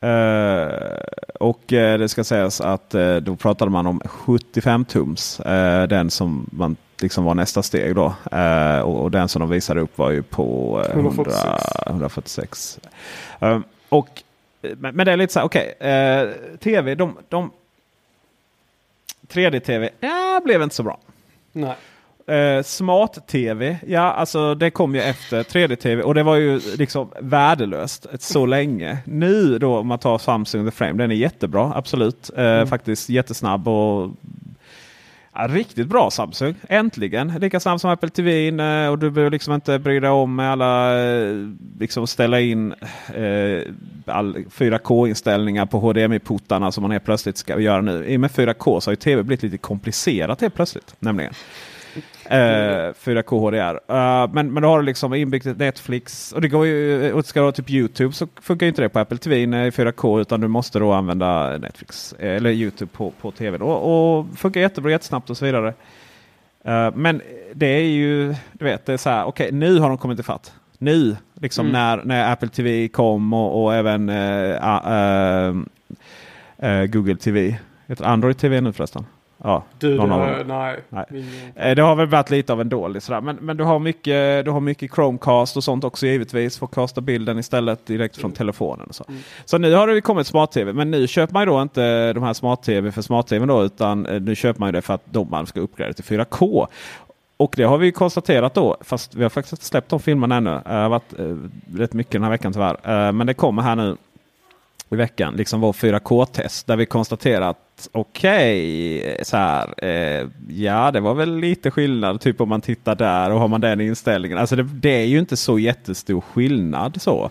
[0.00, 0.68] Eh,
[1.40, 5.40] och eh, det ska sägas att eh, då pratade man om 75 tums.
[5.88, 8.14] den som man liksom var nästa steg då.
[8.32, 11.64] Eh, och, och den som de visade upp var ju på eh, 100, 146.
[11.86, 12.78] 146.
[13.40, 14.08] Eh, och,
[14.60, 15.74] men, men det är lite så här, okej.
[15.80, 17.50] eh, Tv, de, de
[19.28, 20.98] 3D-tv, ja, blev inte så bra.
[21.52, 21.74] Nej.
[22.26, 28.06] Eh, Smart-tv, ja alltså det kom ju efter 3D-tv och det var ju liksom värdelöst
[28.18, 28.98] så länge.
[29.04, 32.30] Nu då om man tar Samsung The Frame, den är jättebra, absolut.
[32.36, 34.10] Eh, Faktiskt jättesnabb och
[35.38, 36.54] ja, riktigt bra Samsung.
[36.68, 37.32] Äntligen!
[37.40, 38.50] Lika snabb som Apple TV
[38.88, 41.34] och du behöver liksom inte bry dig om med alla eh,
[41.78, 42.74] liksom ställa in
[43.14, 43.62] eh,
[44.06, 48.04] all 4K-inställningar på HDMI-portarna som man helt plötsligt ska göra nu.
[48.04, 50.94] I och med 4K så har ju tv blivit lite komplicerat helt plötsligt.
[50.98, 51.32] Nämligen.
[52.24, 53.80] Eh, 4K HDR.
[53.94, 56.32] Eh, men, men då har du liksom inbyggt ett Netflix.
[56.32, 58.98] Och det går ju, och ska du ha typ YouTube så funkar inte det på
[58.98, 60.20] Apple TV i 4K.
[60.20, 63.58] Utan du måste då använda Netflix eh, eller YouTube på, på TV.
[63.58, 65.74] Då, och funkar jättebra, jättesnabbt och så vidare.
[66.64, 67.22] Eh, men
[67.54, 70.52] det är ju, du vet, det är så här, okej nu har de kommit ifatt.
[70.78, 71.72] Nu, liksom Mm.
[71.72, 74.06] när, när Apple TV kom och, och även
[76.90, 77.58] Google TV.
[77.86, 79.06] Heter Android TV nu förresten?
[79.44, 80.80] Ja, Du, någon det, nej.
[80.88, 81.24] Nej.
[81.56, 83.20] Eh, Det har väl varit lite av en dålig sådär.
[83.20, 86.62] Men, men du, har mycket, du har mycket Chromecast och sånt också givetvis.
[86.62, 88.86] Att kasta bilden istället direkt från telefonen.
[88.88, 89.04] Och så.
[89.44, 90.72] så nu har det kommit smart-tv.
[90.72, 93.64] Men nu köper man ju då inte de här smart-tv för smart-tv då.
[93.64, 96.66] Utan eh, nu köper man ju det för att de man ska uppgradera till 4K.
[97.36, 98.76] Och det har vi konstaterat då.
[98.80, 100.50] Fast vi har faktiskt inte släppt de filmerna ännu.
[100.50, 101.36] Det har varit eh,
[101.78, 103.12] rätt mycket den här veckan tyvärr.
[103.12, 103.96] Men det kommer här nu
[104.90, 111.00] i veckan, liksom vår 4K-test där vi konstaterar att okej, så här, eh, ja det
[111.00, 114.38] var väl lite skillnad typ om man tittar där och har man den inställningen.
[114.38, 117.30] Alltså det, det är ju inte så jättestor skillnad så.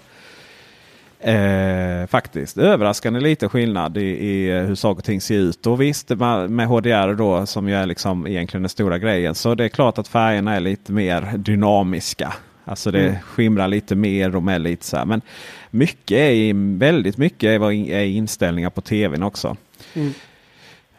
[1.19, 5.67] Eh, faktiskt överraskande lite skillnad i, i hur saker och ting ser ut.
[5.67, 9.35] Och visst med med HDR då som ju är liksom egentligen den stora grejen.
[9.35, 12.33] Så det är klart att färgerna är lite mer dynamiska.
[12.67, 13.15] Alltså det Mm.
[13.21, 15.05] skimrar lite mer och är lite så här.
[15.05, 15.21] Men
[15.69, 17.71] mycket är, väldigt mycket är,
[18.05, 19.55] inställningar på tvn också.
[19.93, 20.13] Mm.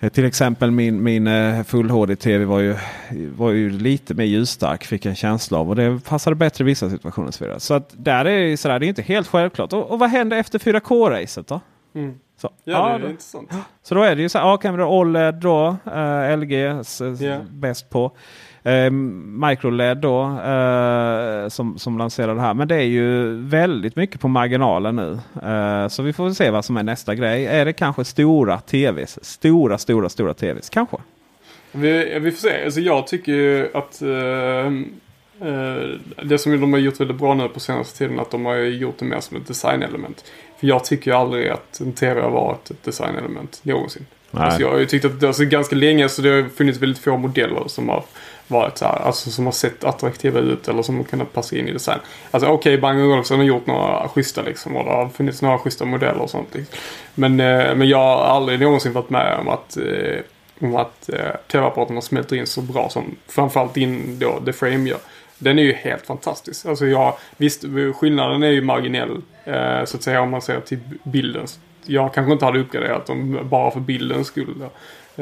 [0.01, 2.75] Eh, Till exempel min, min eh, Full HD-TV var ju,
[3.37, 5.69] var ju lite mer ljusstark fick jag en känsla av.
[5.69, 7.31] Och det passade bättre i vissa situationer.
[7.31, 7.61] Så, vidare.
[7.61, 9.73] så att där är det, sådär, det är inte helt självklart.
[9.73, 11.61] Och, och vad händer efter 4K-racet då?
[11.95, 12.15] Mm.
[12.41, 13.51] Så, Ja, det är då- intressant.
[13.83, 16.83] så då är det ju så här, ja, kamera OLED då, eh, LG
[17.21, 17.41] Ja.
[17.51, 18.13] bäst på.
[18.69, 18.91] Eh,
[19.49, 22.55] Microled då eh, som, som lanserar det här.
[22.55, 25.19] Men det är ju väldigt mycket på marginalen nu.
[25.49, 27.47] Eh, så vi får se vad som är nästa grej.
[27.47, 29.19] Är det kanske stora tvs?
[29.23, 30.71] Stora, stora, stora tvs?
[30.71, 30.97] Kanske.
[31.73, 32.65] Vi, vi får se.
[32.65, 34.67] Alltså jag tycker ju att eh,
[35.49, 38.57] eh, det som de har gjort väldigt bra nu på senaste tiden att de har
[38.57, 40.25] gjort det mer som ett designelement.
[40.61, 44.07] För jag tycker ju aldrig att en TV har varit ett designelement någonsin.
[44.31, 44.45] Nej.
[44.45, 47.03] Alltså jag har ju tyckt att det alltså ganska länge så det har funnits väldigt
[47.03, 48.05] få modeller som har
[48.49, 51.69] varit så här, alltså som har sett attraktiva ut eller som har kunnat passa in
[51.69, 51.99] i design.
[52.31, 55.59] Alltså okej, okay, Bang Olufsen har gjort några schyssta liksom och det har funnits några
[55.59, 56.55] schyssta modeller och sånt.
[56.55, 56.79] Liksom.
[57.15, 60.21] Men, eh, men jag har aldrig någonsin varit med om att eh,
[60.61, 64.99] om att eh, tv-apparaterna smälter in så bra som framförallt in då The Frame gör.
[65.39, 66.67] Den är ju helt fantastisk.
[66.67, 70.79] Alltså jag, visst, skillnaden är ju marginell eh, så att säga om man ser till
[71.03, 71.47] bilden.
[71.85, 74.55] Jag kanske inte hade uppgraderat dem bara för bildens skull.
[74.57, 74.71] Då.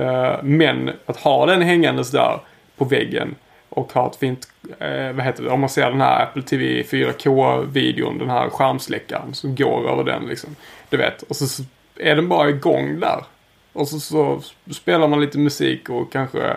[0.03, 2.41] Eh, men att ha den hängandes där
[2.77, 3.35] på väggen
[3.69, 6.83] och har ett fint, eh, vad heter det, om man ser den här Apple TV
[6.83, 10.57] 4K-videon, den här skärmsläckaren som går över den liksom.
[10.89, 11.63] Du vet, och så
[11.97, 13.25] är den bara igång där.
[13.73, 14.41] Och så, så
[14.73, 16.57] spelar man lite musik och kanske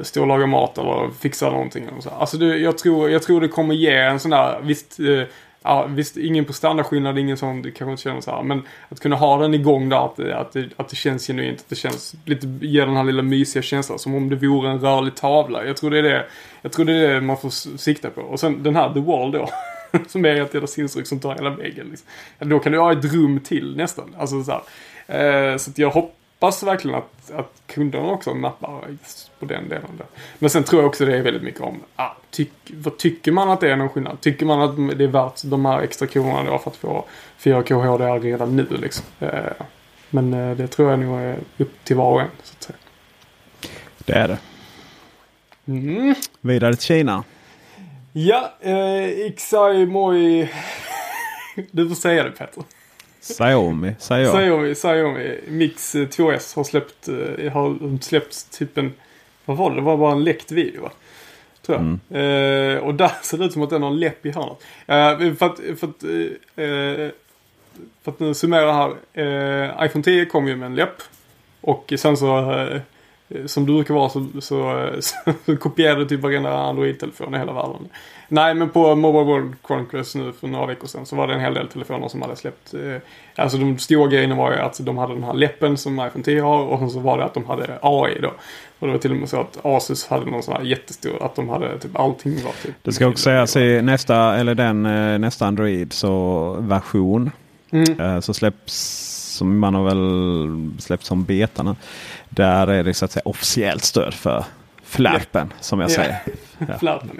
[0.00, 1.88] står och lagar mat eller fixar någonting.
[1.88, 2.10] Och så.
[2.10, 5.22] Alltså det, jag, tror, jag tror det kommer ge en sån där, visst, eh,
[5.68, 8.42] ja, visst ingen på standardskillnad, ingen sån, du kanske inte känner så här.
[8.42, 11.58] Men att kunna ha den igång där, att, det- att, det, att det känns genuint,
[11.60, 13.98] att det känns lite, ger den här lilla mysiga känslan.
[13.98, 15.64] Som om det vore en rörlig tavla.
[15.64, 16.26] Jag tror det är det,
[16.62, 18.20] jag tror det, är det man får sikta på.
[18.20, 19.48] Och sen den här The Wall då.
[20.08, 21.86] som är ett jävla sinnesryck som tar hela väggen.
[21.90, 22.08] Liksom.
[22.38, 24.14] Då kan du ha ett rum till nästan.
[24.18, 24.62] Alltså så här.
[25.52, 25.90] Eh, så att jag
[26.40, 28.84] hoppas verkligen att, att kunderna också nappar
[29.38, 29.90] på den delen.
[29.98, 30.06] Där.
[30.38, 33.50] Men sen tror jag också det är väldigt mycket om, ah, tyck, vad tycker man
[33.50, 34.20] att det är någon skillnad?
[34.20, 37.04] Tycker man att det är värt de här extra kronorna då för att få
[37.38, 39.04] 4K HDR redan nu liksom?
[39.20, 39.30] Eh,
[40.10, 42.28] men eh, det tror jag nog är upp till var och en.
[42.42, 42.78] Så att säga.
[44.04, 44.38] Det är det.
[45.66, 46.14] Mm.
[46.40, 47.24] Vidare till Kina.
[48.12, 50.48] Ja, eh, Xai Moi.
[51.70, 52.64] du får säga det Petter.
[53.20, 54.34] Xiaomi jag.
[54.34, 58.92] Xiaomi, Xiaomi Mix eh, 2S har släppt, eh, har släppt typ en,
[59.44, 59.76] vad var det?
[59.76, 60.90] Det var bara en läckt video va?
[61.66, 62.74] Tror jag.
[62.74, 64.62] Eh, och där ser det ut som att den har en läpp i hörnet.
[64.86, 66.02] Eh, för att, för att,
[66.56, 67.12] eh,
[68.02, 68.90] för att nu summera här.
[69.12, 71.02] Eh, iPhone 10 kom ju med en läpp.
[71.60, 72.80] Och sen så, eh,
[73.46, 74.90] som det brukar vara så, så,
[75.46, 77.88] så kopierade typ varenda Android-telefon i hela världen.
[78.28, 81.40] Nej, men på Mobile World Congress nu för några veckor sedan så var det en
[81.40, 82.74] hel del telefoner som hade släppt.
[82.74, 82.96] Eh,
[83.36, 86.40] alltså de stora grejerna var ju att de hade den här läppen som iPhone 10
[86.40, 88.32] har och så var det att de hade AI då.
[88.78, 91.34] Och det var till och med så att Asus hade någon sån här jättestor, att
[91.34, 92.74] de hade typ allting var typ.
[92.82, 97.30] Det ska också sägas i nästa, eller den, eh, nästa Android så version.
[97.70, 98.00] Mm.
[98.00, 99.07] eh, Så släpps,
[99.38, 101.74] som man har väl släppt som beta nu.
[102.28, 104.44] Där är det så att säga officiellt stöd för
[104.82, 105.94] flärpen som jag Ja.
[105.94, 106.16] säger.
[106.68, 106.78] Ja.
[106.78, 107.10] Flärpen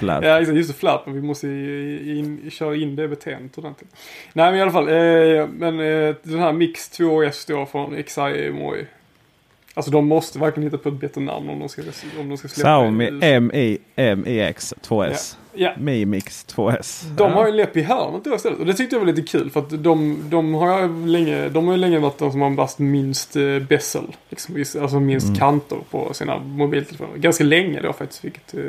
[0.00, 0.24] ja.
[0.24, 0.74] Ja, just det.
[0.78, 1.12] Flärpen.
[1.14, 3.90] Vi måste in, köra in det beteendet ordentligt.
[4.32, 4.88] Nej, men i alla fall.
[4.88, 8.86] Eh, men eh, den här Mix 2S då från XI Moi.
[9.74, 11.82] Alltså de måste verkligen hitta på ett bättre namn om de ska,
[12.20, 13.10] om de ska släppa Xiaomi.
[13.40, 13.78] MI,
[14.16, 15.36] MIX 2S.
[15.54, 15.72] Ja.
[15.78, 17.04] Mi Mix 2S.
[17.16, 18.58] De har ju läpp i hörnet då istället.
[18.58, 21.66] Och det tyckte jag var lite kul för att de, de har ju länge, de
[21.66, 24.04] har ju länge varit de som har haft minst eh, bezel.
[24.28, 25.38] Liksom, alltså minst Mm.
[25.38, 27.16] kanter på sina mobiltelefoner.
[27.16, 28.24] Ganska länge då faktiskt.
[28.24, 28.60] Vilket eh,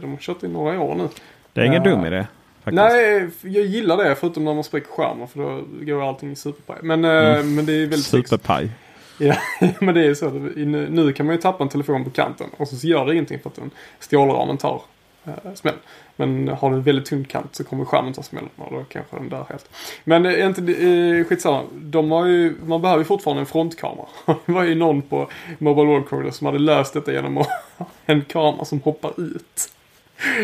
[0.00, 1.08] de har kört i några år nu.
[1.52, 1.90] Det är ingen Ja.
[1.90, 2.26] dum idé.
[2.64, 2.74] Faktiskt.
[2.76, 6.76] Nej, jag gillar det förutom när man spräcker skärmen för då går allting superpaj.
[6.82, 7.54] Men, Mm.
[7.54, 8.68] men det är väldigt Superpaj.
[9.18, 9.34] Ja,
[9.80, 10.30] men det är så.
[10.30, 13.50] Nu kan man ju tappa en telefon på kanten och så gör det ingenting för
[13.50, 14.82] att den stålramen tar
[15.24, 15.74] Eh, smäll.
[16.16, 19.16] Men har du en väldigt tunn kant så kommer skärmen ta smällen och då kanske
[19.16, 19.70] den dör helt.
[20.04, 21.62] Men eh, inte, eh, skitsamma.
[21.72, 24.06] De har ju, man behöver ju fortfarande en frontkamera.
[24.46, 27.86] Det var ju någon på Mobile World Congress som hade löst detta genom att ha
[28.06, 29.72] en kamera som hoppar ut.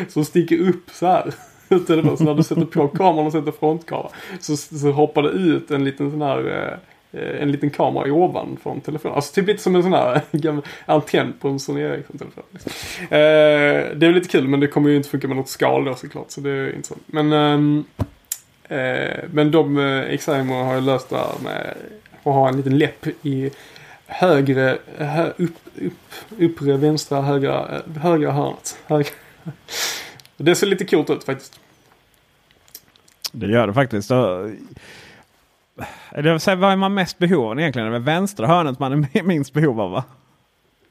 [0.09, 1.35] Som sticker upp så här.
[1.69, 4.09] Så när du sätter på kameran och sätter frontkamera
[4.41, 6.79] så, så hoppar det ut en liten sån här eh,
[7.13, 9.17] Eh, en liten kamera i ovan från telefonen.
[9.17, 12.45] Alltså typ lite som en sån här gammal antenn på en Sony Ericsson-telefon.
[12.51, 12.73] Liksom.
[13.03, 15.95] Eh, det är lite kul men det kommer ju inte funka med något skal då
[15.95, 16.31] såklart.
[16.31, 17.03] Så det är intressant.
[17.07, 17.85] Men, ehm,
[18.69, 21.75] eh, men de, eh, har ju löst det här med
[22.23, 23.51] att ha en liten läpp i
[24.07, 25.93] högre, hö, upp, upp,
[26.39, 28.79] uppre vänstra högra, eh, högra hörnet.
[28.87, 29.11] Högra.
[30.37, 31.61] Det ser lite coolt ut faktiskt.
[33.33, 34.11] Det gör det faktiskt.
[36.11, 37.91] Eller, så, vad är man mest behov av egentligen?
[37.91, 40.05] Det är vänstra hörnet man är minst behov av va?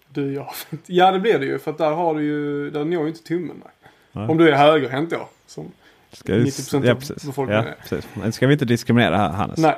[0.09, 0.53] Du, ja.
[0.85, 3.23] ja det blir det ju för att där har du ju, där når ju inte
[3.23, 3.61] tummen.
[4.11, 4.27] Nej.
[4.27, 5.27] Om du är högerhänt då.
[5.47, 5.71] Som
[6.11, 7.23] Ska vi, 90% ja, av precis.
[7.25, 7.75] befolkningen Ja, är.
[7.81, 8.07] precis.
[8.13, 9.57] Men ska vi inte diskriminera här, Hannes?
[9.59, 9.75] Nej.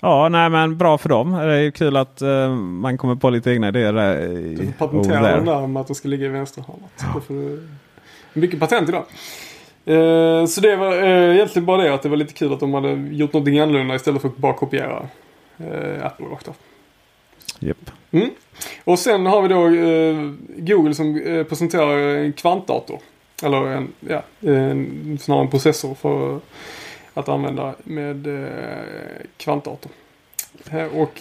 [0.00, 1.32] Ja, nej men bra för dem.
[1.32, 4.72] Det är ju kul att eh, man kommer på lite egna idéer i- Du over
[4.78, 5.36] patenterar there.
[5.36, 7.04] den där med att den ska ligga i vänsterhörnet.
[7.26, 7.68] Får du...
[8.32, 9.04] Mycket patent idag.
[9.84, 12.74] Eh, så det var eh, egentligen bara det att det var lite kul att de
[12.74, 15.08] hade gjort någonting annorlunda istället för att bara kopiera
[15.58, 16.54] eh, Apple rakt av.
[17.58, 17.90] Japp.
[18.10, 18.30] Mm.
[18.84, 19.62] Och sen har vi då
[20.56, 22.98] Google som presenterar en kvantdator.
[23.42, 26.40] Eller en, ja, en, snarare en processor för
[27.14, 28.26] att använda med
[29.36, 29.92] kvantdator.
[30.94, 31.14] Och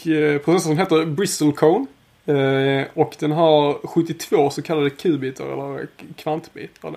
[0.45, 1.86] processorn heter Bristol Cone.
[2.28, 6.93] Eh, och den har 72 så kallade qubiter eller kvantbitar.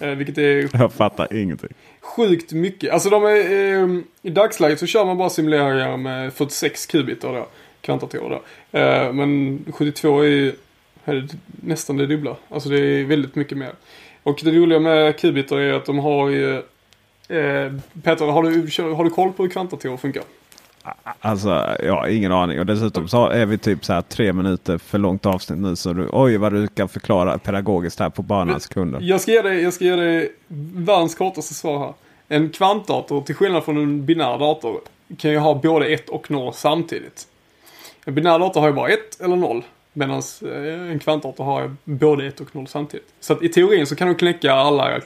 [0.00, 1.70] Eh, vilket är Jag fattar ingenting.
[2.00, 2.92] sjukt mycket.
[2.92, 3.36] Alltså de är,
[3.82, 7.46] eh, i dagsläget så kör man bara simuleringar med 46 qubiter då.
[7.80, 8.30] Kvantdatorer
[8.70, 8.78] då.
[8.78, 10.52] Eh, men 72 är ju
[11.04, 12.36] är nästan det dubbla.
[12.48, 13.72] Alltså det är väldigt mycket mer.
[14.22, 16.62] Och det roliga med qubiter är att de har ju
[18.02, 20.22] Peter, har du, har du koll på hur kvantdatorer funkar?
[21.20, 21.48] Alltså,
[21.88, 22.60] har ingen aning.
[22.60, 25.76] Och dessutom så är vi typ så här tre minuter för långt avsnitt nu.
[25.76, 29.00] Så du, oj vad du kan förklara pedagogiskt här på bara några sekunder.
[29.02, 30.32] Jag ska ge dig, jag ska ge dig
[30.74, 31.94] världens kortaste svar här.
[32.28, 34.80] En kvantdator, till skillnad från en binär dator,
[35.18, 37.26] kan ju ha både ett och noll samtidigt.
[38.04, 39.64] En binär dator har ju bara ett eller noll.
[39.92, 43.06] Medan eh, en kvantdator har både ett och noll samtidigt.
[43.20, 45.02] Så att i teorin så kan de knäcka alla, eh,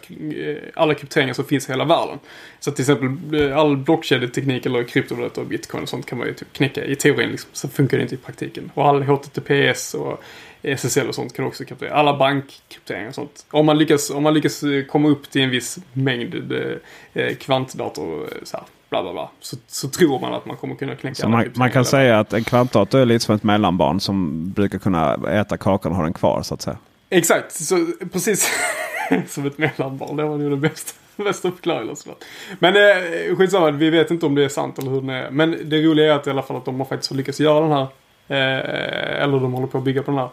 [0.74, 2.18] alla krypteringar som finns i hela världen.
[2.60, 6.26] Så att till exempel eh, all blockkedjeteknik eller kryptovaluta och bitcoin och sånt kan man
[6.26, 7.30] ju typ knäcka i teorin.
[7.30, 7.50] Liksom.
[7.52, 8.70] Så funkar det inte i praktiken.
[8.74, 10.22] Och all HTTPS och
[10.62, 11.94] SSL och sånt kan du också kryptera.
[11.94, 13.46] Alla bankkrypteringar och sånt.
[13.50, 16.52] Om man lyckas, om man lyckas komma upp till en viss mängd
[17.38, 19.30] kvantdator, så här, bla bla bla.
[19.40, 22.32] Så, så tror man att man kommer kunna knäcka man, krypteringar man kan säga att
[22.32, 26.12] en kvantdator är lite som ett mellanbarn som brukar kunna äta kakan och ha den
[26.12, 26.76] kvar så att säga.
[27.10, 28.50] Exakt, så precis
[29.28, 30.16] som ett mellanbarn.
[30.16, 31.96] Det var nog den bästa, bästa förklaringen.
[31.96, 32.24] såklart.
[32.58, 35.30] Men eh, skitsamma, vi vet inte om det är sant eller hur det är.
[35.30, 37.72] Men det roliga är att i alla fall att de har faktiskt lyckats göra den
[37.72, 37.86] här.
[38.28, 40.30] Eh, eller de håller på att bygga på den här.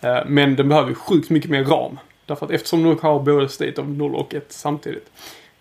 [0.00, 1.98] Eh, men den behöver ju sjukt mycket mer ram.
[2.26, 5.10] Därför att eftersom du har både state of 0 och 1 samtidigt.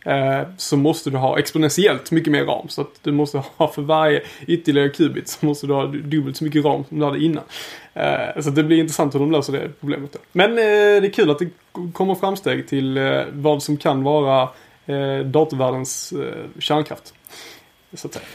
[0.08, 2.70] Eh, så måste du ha exponentiellt mycket mer ram.
[2.70, 6.43] Så att du måste ha för varje ytterligare qubit så måste du ha dubbelt så
[6.43, 7.43] mycket ram som du hade innan.
[7.93, 10.14] Eh, så det blir intressant hur de löser det problemet.
[10.14, 10.20] Då.
[10.32, 11.49] Men eh, det är kul att det
[11.93, 12.99] kommer framsteg till
[13.32, 14.49] vad som kan vara
[14.86, 16.14] eh, datorvärldens
[16.60, 17.14] kärnkraft.
[17.93, 18.26] Så att säga.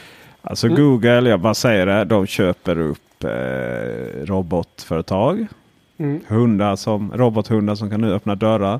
[0.41, 0.83] Alltså Mm.
[0.83, 5.47] Google, jag bara säger det, de köper upp eh, robotföretag.
[5.97, 6.21] Mm.
[6.27, 8.79] Hundar som, robothundar som kan nu öppna dörrar.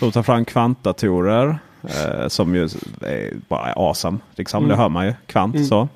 [0.00, 1.58] De tar fram kvantdatorer.
[1.82, 2.62] Eh, som ju
[3.00, 4.18] är bara awesome.
[4.34, 4.68] Liksom, Mm.
[4.76, 5.14] Det hör man ju.
[5.26, 5.66] Kvant Mm.
[5.66, 5.88] så.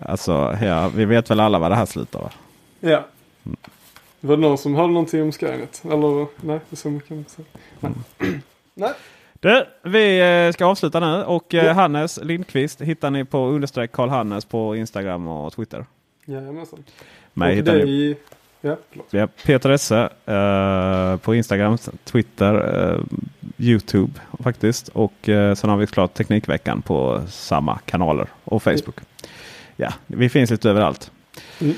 [0.00, 2.30] Alltså, ja, vi vet väl alla vad det här slutar va?
[2.80, 3.04] Ja.
[4.20, 5.82] Var det någon som hörde någonting om Skynet?
[5.84, 7.46] Eller nej, det så mycket inte säga.
[7.80, 7.92] Nej.
[8.74, 8.92] nej.
[9.40, 11.72] Du, vi eh, ska avsluta nu och eh, Ja.
[11.72, 15.86] Hannes Lindqvist hittar ni på understreck Karl Hannes på Instagram och Twitter.
[16.24, 16.84] Jajamensan.
[17.32, 18.16] Mig Och hittar det ni.
[18.64, 18.76] Ja.
[19.10, 22.54] Ja, Peter Esse eh, på Instagram, Twitter,
[22.94, 23.00] eh,
[23.58, 24.12] Youtube
[24.42, 24.88] faktiskt.
[24.88, 28.96] Och eh, sen har vi klart Teknikveckan på samma kanaler och Facebook.
[29.76, 31.10] Ja, vi finns lite överallt.
[31.60, 31.74] Mm.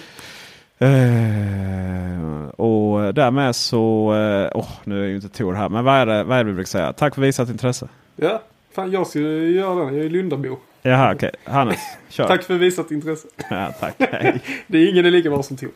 [0.79, 6.07] Eh, och därmed så, eh, åh, nu är ju inte Tor här, men vad är
[6.07, 6.93] det, vad är det vi brukar säga?
[6.93, 7.89] Tack för visat intresse.
[8.17, 9.97] Ja, fan jag ska göra den.
[9.97, 10.59] Jag är Lundabo.
[10.87, 11.31] Jaha, okej.
[11.45, 12.27] Hannes, kör.
[12.29, 13.29] Tack för visat intresse.
[13.51, 13.95] Ja, tack.
[14.13, 14.41] Hej.
[14.67, 15.71] Det är ingen är lika bra som Tor.